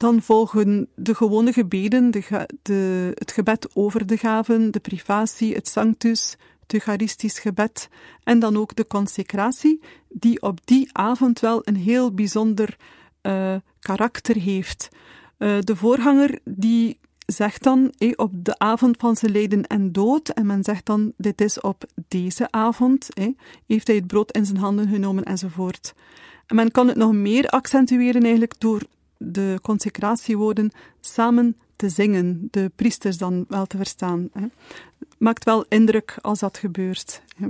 Dan 0.00 0.22
volgen 0.22 0.88
de 0.94 1.14
gewone 1.14 1.52
gebeden, 1.52 2.10
de, 2.10 2.46
de, 2.62 3.12
het 3.14 3.32
gebed 3.32 3.68
over 3.74 4.06
de 4.06 4.16
gaven, 4.16 4.70
de 4.70 4.80
privatie, 4.80 5.54
het 5.54 5.68
sanctus, 5.68 6.36
het 6.60 6.72
Eucharistisch 6.72 7.38
gebed 7.38 7.88
en 8.22 8.38
dan 8.38 8.56
ook 8.56 8.76
de 8.76 8.86
consecratie, 8.86 9.80
die 10.08 10.42
op 10.42 10.58
die 10.64 10.88
avond 10.92 11.40
wel 11.40 11.60
een 11.64 11.76
heel 11.76 12.14
bijzonder 12.14 12.76
uh, 13.22 13.54
karakter 13.80 14.36
heeft. 14.36 14.88
Uh, 15.38 15.58
de 15.60 15.76
voorganger 15.76 16.38
die 16.44 16.98
zegt 17.26 17.62
dan 17.62 17.92
eh, 17.98 18.12
op 18.16 18.30
de 18.32 18.58
avond 18.58 18.96
van 18.98 19.16
zijn 19.16 19.32
lijden 19.32 19.66
en 19.66 19.92
dood, 19.92 20.28
en 20.28 20.46
men 20.46 20.64
zegt 20.64 20.86
dan, 20.86 21.12
dit 21.16 21.40
is 21.40 21.60
op 21.60 21.84
deze 22.08 22.50
avond, 22.50 23.14
eh, 23.14 23.26
heeft 23.66 23.86
hij 23.86 23.96
het 23.96 24.06
brood 24.06 24.32
in 24.32 24.46
zijn 24.46 24.58
handen 24.58 24.88
genomen 24.88 25.24
enzovoort. 25.24 25.94
En 26.46 26.56
men 26.56 26.70
kan 26.70 26.88
het 26.88 26.96
nog 26.96 27.12
meer 27.12 27.48
accentueren 27.48 28.22
eigenlijk 28.22 28.54
door 28.60 28.82
de 29.22 29.58
consecratiewoorden 29.62 30.70
samen 31.00 31.56
te 31.76 31.88
zingen, 31.88 32.48
de 32.50 32.70
priesters 32.76 33.18
dan 33.18 33.44
wel 33.48 33.66
te 33.66 33.76
verstaan. 33.76 34.28
Hè. 34.32 34.46
Maakt 35.18 35.44
wel 35.44 35.64
indruk 35.68 36.18
als 36.20 36.38
dat 36.38 36.58
gebeurt. 36.58 37.22
Hè. 37.36 37.48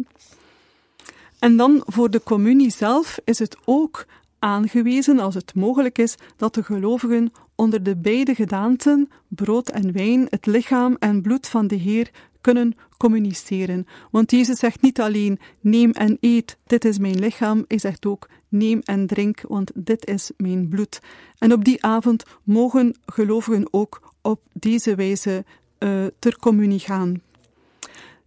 En 1.38 1.56
dan 1.56 1.82
voor 1.86 2.10
de 2.10 2.22
communie 2.22 2.70
zelf 2.70 3.18
is 3.24 3.38
het 3.38 3.56
ook 3.64 4.06
aangewezen, 4.38 5.18
als 5.18 5.34
het 5.34 5.54
mogelijk 5.54 5.98
is, 5.98 6.14
dat 6.36 6.54
de 6.54 6.62
gelovigen 6.62 7.32
onder 7.54 7.82
de 7.82 7.96
beide 7.96 8.34
gedaanten, 8.34 9.10
brood 9.28 9.68
en 9.68 9.92
wijn, 9.92 10.26
het 10.30 10.46
lichaam 10.46 10.96
en 10.98 11.22
bloed 11.22 11.48
van 11.48 11.66
de 11.66 11.74
Heer, 11.74 12.10
kunnen 12.40 12.76
communiceren. 12.96 13.86
Want 14.10 14.30
Jezus 14.30 14.58
zegt 14.58 14.82
niet 14.82 15.00
alleen: 15.00 15.38
neem 15.60 15.90
en 15.90 16.16
eet, 16.20 16.56
dit 16.66 16.84
is 16.84 16.98
mijn 16.98 17.18
lichaam. 17.18 17.64
Hij 17.68 17.78
zegt 17.78 18.06
ook: 18.06 18.28
neem 18.48 18.80
en 18.84 19.06
drink, 19.06 19.40
want 19.48 19.70
dit 19.74 20.06
is 20.06 20.30
mijn 20.36 20.68
bloed. 20.68 21.00
En 21.38 21.52
op 21.52 21.64
die 21.64 21.84
avond 21.84 22.24
mogen 22.42 22.96
gelovigen 23.06 23.68
ook 23.70 24.14
op 24.22 24.40
deze 24.52 24.94
wijze 24.94 25.44
uh, 25.78 26.06
ter 26.18 26.36
communie 26.38 26.78
gaan. 26.78 27.22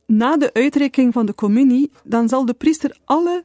Na 0.06 0.38
de 0.38 0.54
uitreiking 0.54 1.14
van 1.14 1.26
de 1.26 1.36
communie, 1.36 1.92
dan 2.04 2.30
zal 2.30 2.46
de 2.46 2.54
priester 2.54 2.98
alle 3.06 3.44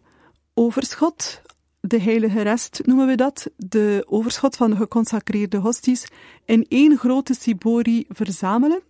overschot, 0.55 1.43
de 1.81 2.01
heilige 2.01 2.43
rest 2.43 2.81
noemen 2.85 3.07
we 3.07 3.15
dat, 3.15 3.51
de 3.57 4.05
overschot 4.07 4.57
van 4.57 4.71
de 4.71 4.77
geconsacreerde 4.77 5.57
hosties, 5.57 6.07
in 6.45 6.67
één 6.69 6.99
grote 6.99 7.35
cibori 7.35 8.05
verzamelen. 8.09 8.83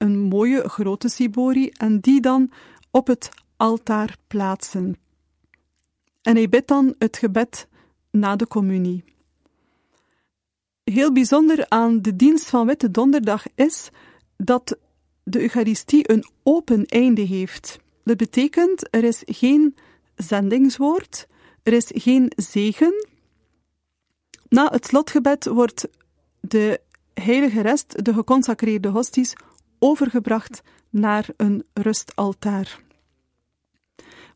Een 0.00 0.18
mooie 0.18 0.68
grote 0.68 1.08
cibori, 1.08 1.68
en 1.68 2.00
die 2.00 2.20
dan 2.20 2.50
op 2.90 3.06
het 3.06 3.28
altaar 3.56 4.16
plaatsen. 4.26 4.96
En 6.22 6.36
hij 6.36 6.48
bidt 6.48 6.68
dan 6.68 6.94
het 6.98 7.16
gebed 7.16 7.68
na 8.10 8.36
de 8.36 8.46
communie. 8.46 9.04
Heel 10.84 11.12
bijzonder 11.12 11.68
aan 11.68 12.02
de 12.02 12.16
dienst 12.16 12.48
van 12.48 12.66
Witte 12.66 12.90
Donderdag 12.90 13.44
is 13.54 13.90
dat 14.36 14.78
de 15.22 15.40
Eucharistie 15.40 16.10
een 16.10 16.24
open 16.42 16.86
einde 16.86 17.22
heeft. 17.22 17.78
Dat 18.04 18.16
betekent, 18.16 18.88
er 18.94 19.04
is 19.04 19.22
geen 19.26 19.76
zendingswoord, 20.16 21.26
er 21.62 21.72
is 21.72 21.90
geen 21.94 22.32
zegen. 22.36 23.06
Na 24.48 24.68
het 24.70 24.86
slotgebed 24.86 25.46
wordt 25.46 25.88
de 26.40 26.80
heilige 27.14 27.60
rest, 27.60 28.04
de 28.04 28.12
geconsacreerde 28.14 28.88
hosties, 28.88 29.32
overgebracht 29.80 30.62
naar 30.90 31.26
een 31.36 31.66
rustaltaar. 31.72 32.80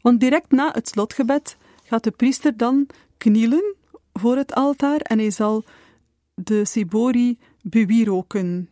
Want 0.00 0.20
direct 0.20 0.50
na 0.50 0.70
het 0.72 0.88
slotgebed 0.88 1.56
gaat 1.84 2.04
de 2.04 2.10
priester 2.10 2.56
dan 2.56 2.86
knielen 3.16 3.74
voor 4.12 4.36
het 4.36 4.54
altaar 4.54 5.00
en 5.00 5.18
hij 5.18 5.30
zal 5.30 5.64
de 6.34 6.64
Sibori 6.64 7.38
bewieroken. 7.62 8.68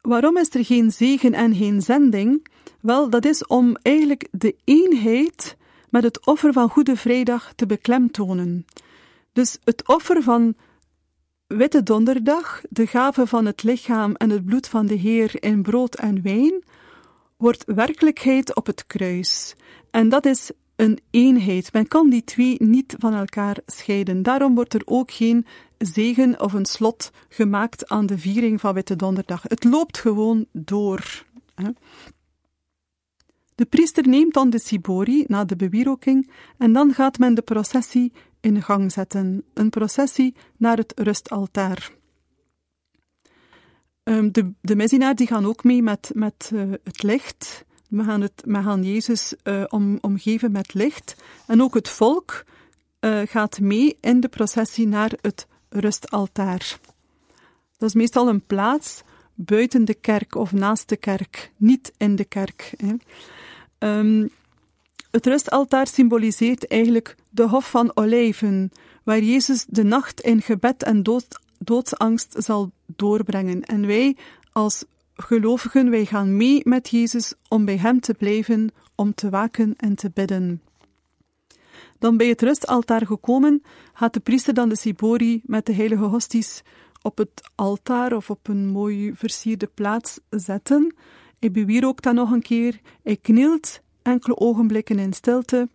Waarom 0.00 0.36
is 0.36 0.54
er 0.54 0.64
geen 0.64 0.90
zegen 0.90 1.34
en 1.34 1.54
geen 1.54 1.82
zending? 1.82 2.46
Wel, 2.80 3.10
dat 3.10 3.24
is 3.24 3.46
om 3.46 3.76
eigenlijk 3.82 4.28
de 4.30 4.56
eenheid 4.64 5.56
met 5.90 6.02
het 6.02 6.26
offer 6.26 6.52
van 6.52 6.68
Goede 6.68 6.96
Vrijdag 6.96 7.52
te 7.56 7.66
beklemtonen. 7.66 8.64
Dus 9.32 9.58
het 9.64 9.88
offer 9.88 10.22
van 10.22 10.54
Witte 11.56 11.82
Donderdag, 11.82 12.62
de 12.68 12.86
gave 12.86 13.26
van 13.26 13.46
het 13.46 13.62
lichaam 13.62 14.14
en 14.14 14.30
het 14.30 14.44
bloed 14.44 14.68
van 14.68 14.86
de 14.86 14.94
Heer 14.94 15.42
in 15.42 15.62
brood 15.62 15.94
en 15.94 16.22
wijn, 16.22 16.62
wordt 17.36 17.64
werkelijkheid 17.66 18.54
op 18.54 18.66
het 18.66 18.86
kruis. 18.86 19.54
En 19.90 20.08
dat 20.08 20.26
is 20.26 20.50
een 20.76 20.98
eenheid. 21.10 21.72
Men 21.72 21.88
kan 21.88 22.10
die 22.10 22.24
twee 22.24 22.56
niet 22.58 22.94
van 22.98 23.14
elkaar 23.14 23.56
scheiden. 23.66 24.22
Daarom 24.22 24.54
wordt 24.54 24.74
er 24.74 24.82
ook 24.84 25.10
geen 25.10 25.46
zegen 25.78 26.40
of 26.40 26.52
een 26.52 26.66
slot 26.66 27.10
gemaakt 27.28 27.88
aan 27.88 28.06
de 28.06 28.18
viering 28.18 28.60
van 28.60 28.74
Witte 28.74 28.96
Donderdag. 28.96 29.42
Het 29.42 29.64
loopt 29.64 29.98
gewoon 29.98 30.46
door. 30.52 31.24
De 33.54 33.64
priester 33.64 34.08
neemt 34.08 34.34
dan 34.34 34.50
de 34.50 34.60
sibori 34.60 35.24
na 35.26 35.44
de 35.44 35.56
bewieroking 35.56 36.30
en 36.58 36.72
dan 36.72 36.94
gaat 36.94 37.18
men 37.18 37.34
de 37.34 37.42
processie 37.42 38.12
in 38.40 38.62
gang 38.62 38.92
zetten. 38.92 39.44
Een 39.54 39.70
processie 39.70 40.34
naar 40.56 40.76
het 40.76 40.92
rustaltaar. 40.96 41.90
Um, 44.04 44.32
de, 44.32 44.52
de 44.60 45.14
die 45.14 45.26
gaan 45.26 45.46
ook 45.46 45.64
mee 45.64 45.82
met, 45.82 46.10
met 46.14 46.50
uh, 46.54 46.72
het 46.84 47.02
licht. 47.02 47.64
We 47.88 48.04
gaan, 48.04 48.20
het, 48.20 48.42
we 48.44 48.62
gaan 48.62 48.84
Jezus 48.84 49.34
uh, 49.44 49.64
om, 49.68 49.98
omgeven 50.00 50.52
met 50.52 50.74
licht. 50.74 51.14
En 51.46 51.62
ook 51.62 51.74
het 51.74 51.88
volk 51.88 52.44
uh, 53.00 53.20
gaat 53.24 53.60
mee 53.60 53.96
in 54.00 54.20
de 54.20 54.28
processie 54.28 54.86
naar 54.88 55.12
het 55.20 55.46
rustaltaar. 55.68 56.78
Dat 57.76 57.88
is 57.88 57.94
meestal 57.94 58.28
een 58.28 58.46
plaats 58.46 59.02
buiten 59.34 59.84
de 59.84 59.94
kerk 59.94 60.34
of 60.34 60.52
naast 60.52 60.88
de 60.88 60.96
kerk, 60.96 61.52
niet 61.56 61.92
in 61.96 62.16
de 62.16 62.24
kerk. 62.24 62.74
Hè. 62.76 62.94
Um, 63.98 64.30
het 65.10 65.26
rustaltaar 65.26 65.86
symboliseert 65.86 66.66
eigenlijk 66.66 67.16
de 67.30 67.48
Hof 67.48 67.70
van 67.70 67.90
Olijven, 67.94 68.70
waar 69.04 69.20
Jezus 69.20 69.64
de 69.68 69.82
nacht 69.82 70.20
in 70.20 70.42
gebed 70.42 70.82
en 70.82 71.02
dood, 71.02 71.40
doodsangst 71.58 72.34
zal 72.38 72.70
doorbrengen. 72.86 73.62
En 73.62 73.86
wij 73.86 74.16
als 74.52 74.84
gelovigen, 75.14 75.90
wij 75.90 76.04
gaan 76.04 76.36
mee 76.36 76.60
met 76.64 76.88
Jezus 76.88 77.34
om 77.48 77.64
bij 77.64 77.76
Hem 77.76 78.00
te 78.00 78.14
blijven, 78.14 78.72
om 78.94 79.14
te 79.14 79.30
waken 79.30 79.74
en 79.76 79.94
te 79.94 80.10
bidden. 80.14 80.62
Dan 81.98 82.16
bij 82.16 82.26
het 82.26 82.42
rustaltaar 82.42 83.06
gekomen, 83.06 83.62
gaat 83.92 84.14
de 84.14 84.20
priester 84.20 84.54
dan 84.54 84.68
de 84.68 84.76
Sibori 84.76 85.40
met 85.44 85.66
de 85.66 85.74
heilige 85.74 86.04
hosties 86.04 86.62
op 87.02 87.18
het 87.18 87.50
altaar 87.54 88.12
of 88.12 88.30
op 88.30 88.48
een 88.48 88.68
mooi 88.68 89.14
versierde 89.14 89.66
plaats 89.66 90.20
zetten. 90.30 90.94
Hij 91.38 91.50
bewierookt 91.50 92.02
dan 92.02 92.14
nog 92.14 92.30
een 92.30 92.42
keer, 92.42 92.80
hij 93.02 93.16
knielt 93.16 93.80
enkele 94.02 94.36
ogenblikken 94.36 94.98
in 94.98 95.12
stilte 95.12 95.68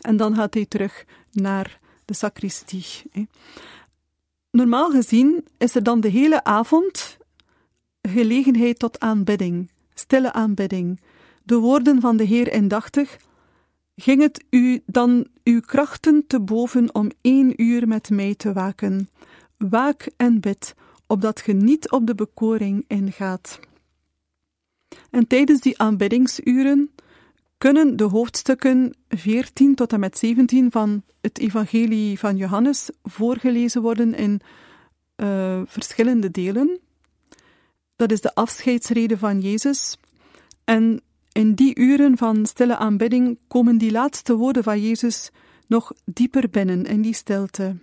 en 0.00 0.16
dan 0.16 0.34
gaat 0.34 0.54
hij 0.54 0.66
terug 0.66 1.04
naar 1.32 1.80
de 2.04 2.14
sacristie. 2.14 2.86
Normaal 4.50 4.90
gezien 4.90 5.44
is 5.58 5.74
er 5.74 5.82
dan 5.82 6.00
de 6.00 6.08
hele 6.08 6.44
avond 6.44 7.16
gelegenheid 8.02 8.78
tot 8.78 9.00
aanbidding, 9.00 9.70
stille 9.94 10.32
aanbidding, 10.32 11.00
de 11.42 11.56
woorden 11.56 12.00
van 12.00 12.16
de 12.16 12.24
Heer 12.24 12.52
indachtig, 12.52 13.18
ging 13.96 14.22
het 14.22 14.44
u 14.50 14.82
dan 14.86 15.26
uw 15.44 15.60
krachten 15.60 16.24
te 16.26 16.40
boven 16.40 16.94
om 16.94 17.10
één 17.20 17.62
uur 17.62 17.88
met 17.88 18.10
mij 18.10 18.34
te 18.34 18.52
waken. 18.52 19.08
Waak 19.56 20.10
en 20.16 20.40
bid, 20.40 20.74
opdat 21.06 21.40
ge 21.40 21.52
niet 21.52 21.90
op 21.90 22.06
de 22.06 22.14
bekoring 22.14 22.84
ingaat. 22.86 23.60
En 25.10 25.26
tijdens 25.26 25.60
die 25.60 25.78
aanbiddingsuren 25.78 26.90
kunnen 27.58 27.96
de 27.96 28.04
hoofdstukken 28.04 28.94
14 29.08 29.74
tot 29.74 29.92
en 29.92 30.00
met 30.00 30.18
17 30.18 30.70
van 30.70 31.02
het 31.20 31.38
Evangelie 31.38 32.18
van 32.18 32.36
Johannes 32.36 32.90
voorgelezen 33.02 33.82
worden 33.82 34.14
in 34.14 34.40
uh, 35.16 35.62
verschillende 35.66 36.30
delen. 36.30 36.80
Dat 37.96 38.12
is 38.12 38.20
de 38.20 38.34
afscheidsrede 38.34 39.18
van 39.18 39.40
Jezus. 39.40 39.98
En 40.64 41.00
in 41.32 41.54
die 41.54 41.78
uren 41.78 42.16
van 42.16 42.46
stille 42.46 42.76
aanbidding 42.76 43.38
komen 43.48 43.78
die 43.78 43.90
laatste 43.90 44.36
woorden 44.36 44.62
van 44.62 44.80
Jezus 44.80 45.30
nog 45.66 45.92
dieper 46.04 46.50
binnen 46.50 46.84
in 46.84 47.02
die 47.02 47.14
stilte. 47.14 47.76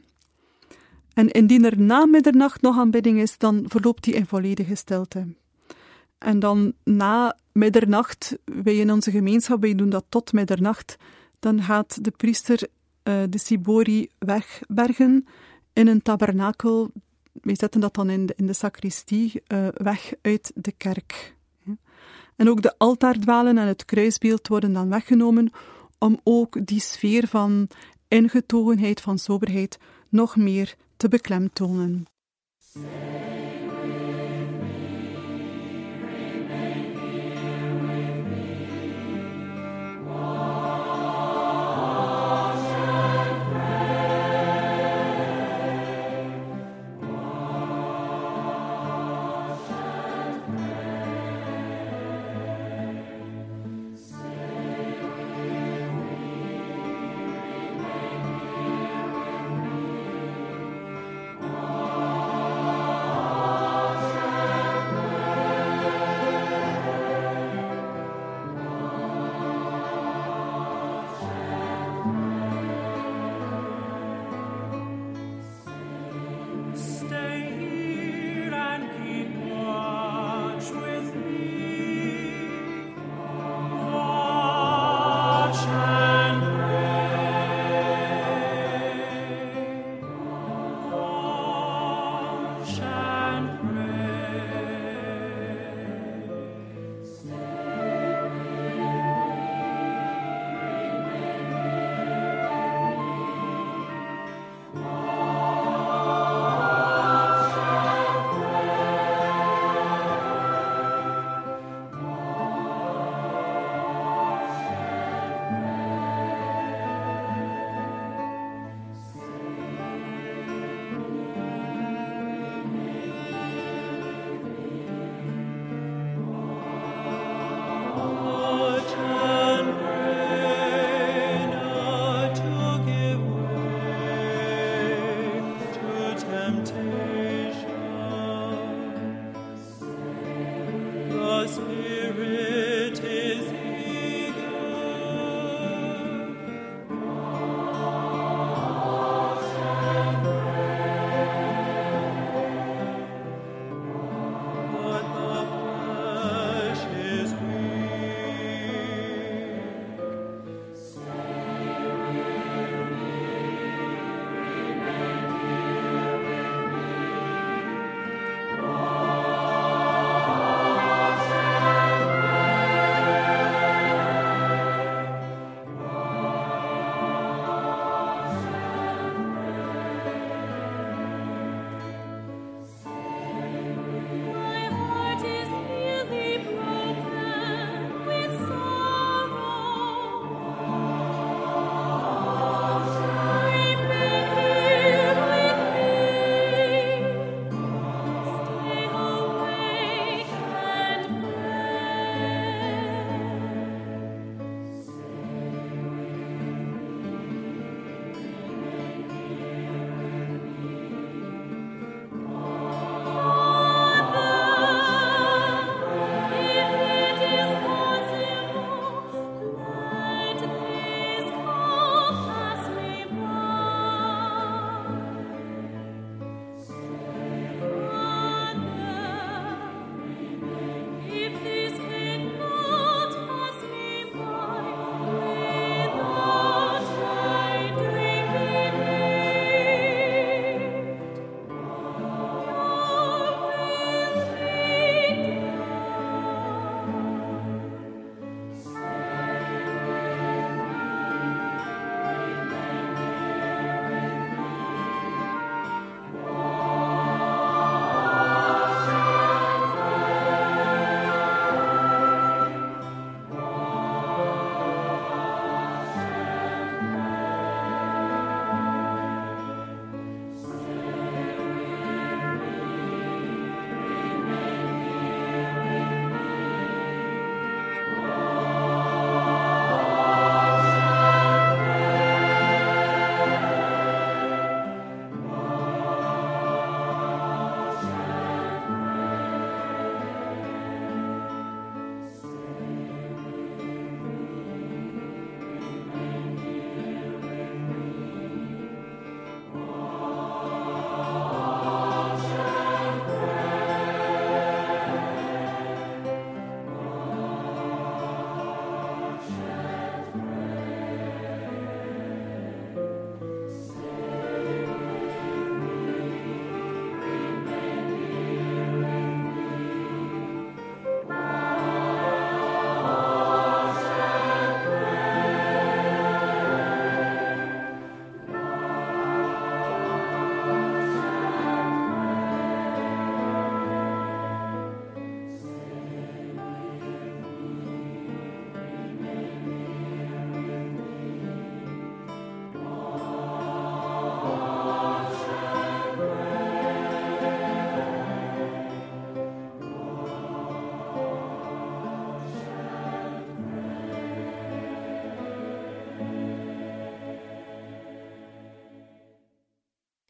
En 1.13 1.31
indien 1.31 1.65
er 1.65 1.79
na 1.79 2.05
middernacht 2.05 2.61
nog 2.61 2.77
aanbidding 2.77 3.19
is, 3.19 3.37
dan 3.37 3.65
verloopt 3.67 4.03
die 4.03 4.13
in 4.13 4.25
volledige 4.25 4.75
stilte. 4.75 5.27
En 6.17 6.39
dan 6.39 6.73
na 6.83 7.37
middernacht, 7.57 8.37
wij 8.45 8.75
in 8.75 8.91
onze 8.91 9.11
gemeenschap, 9.11 9.61
wij 9.61 9.75
doen 9.75 9.89
dat 9.89 10.05
tot 10.09 10.33
middernacht, 10.33 10.95
dan 11.39 11.61
gaat 11.61 12.03
de 12.03 12.11
priester 12.11 12.67
uh, 13.03 13.23
de 13.29 13.37
Sibori 13.37 14.09
wegbergen 14.17 15.27
in 15.73 15.87
een 15.87 16.01
tabernakel. 16.01 16.91
Wij 17.31 17.55
zetten 17.55 17.81
dat 17.81 17.93
dan 17.93 18.09
in 18.09 18.25
de, 18.25 18.33
in 18.37 18.45
de 18.45 18.53
sacristie 18.53 19.41
uh, 19.47 19.67
weg 19.73 20.13
uit 20.21 20.51
de 20.55 20.71
kerk. 20.71 21.35
En 22.35 22.49
ook 22.49 22.61
de 22.61 22.77
altaardwalen 22.77 23.57
en 23.57 23.67
het 23.67 23.85
kruisbeeld 23.85 24.47
worden 24.47 24.73
dan 24.73 24.89
weggenomen 24.89 25.51
om 25.97 26.19
ook 26.23 26.65
die 26.65 26.79
sfeer 26.79 27.27
van 27.27 27.67
ingetogenheid, 28.07 29.01
van 29.01 29.17
soberheid, 29.17 29.77
nog 30.09 30.35
meer 30.35 30.75
te 30.97 31.07
beklemtonen. 31.07 32.05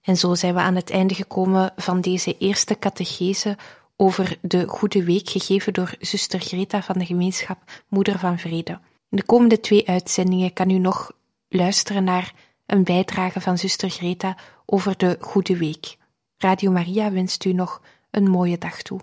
En 0.06 0.18
zo 0.18 0.36
zijn 0.36 0.54
we 0.54 0.60
aan 0.60 0.76
het 0.76 0.90
einde 0.90 1.14
gekomen 1.14 1.74
van 1.76 2.02
deze 2.02 2.38
eerste 2.38 2.80
catechese 2.80 3.58
over 3.96 4.38
de 4.42 4.68
Goede 4.68 5.04
Week, 5.04 5.30
gegeven 5.30 5.74
door 5.74 5.96
zuster 6.00 6.40
Greta 6.40 6.82
van 6.82 6.98
de 6.98 7.06
gemeenschap 7.06 7.84
Moeder 7.88 8.20
van 8.20 8.40
Vrede. 8.40 8.80
In 9.10 9.18
de 9.18 9.24
komende 9.24 9.60
twee 9.60 9.88
uitzendingen 9.88 10.54
kan 10.54 10.70
u 10.70 10.78
nog 10.78 11.12
luisteren 11.50 12.04
naar 12.04 12.34
een 12.66 12.84
bijdrage 12.84 13.42
van 13.42 13.58
zuster 13.58 13.90
Greta 13.90 14.38
over 14.66 14.98
de 14.98 15.18
Goede 15.20 15.58
Week. 15.58 15.98
Radio 16.38 16.72
Maria 16.72 17.12
wenst 17.12 17.46
u 17.46 17.54
nog 17.54 17.82
een 18.12 18.30
mooie 18.30 18.58
dag 18.58 18.82
toe. 18.82 19.00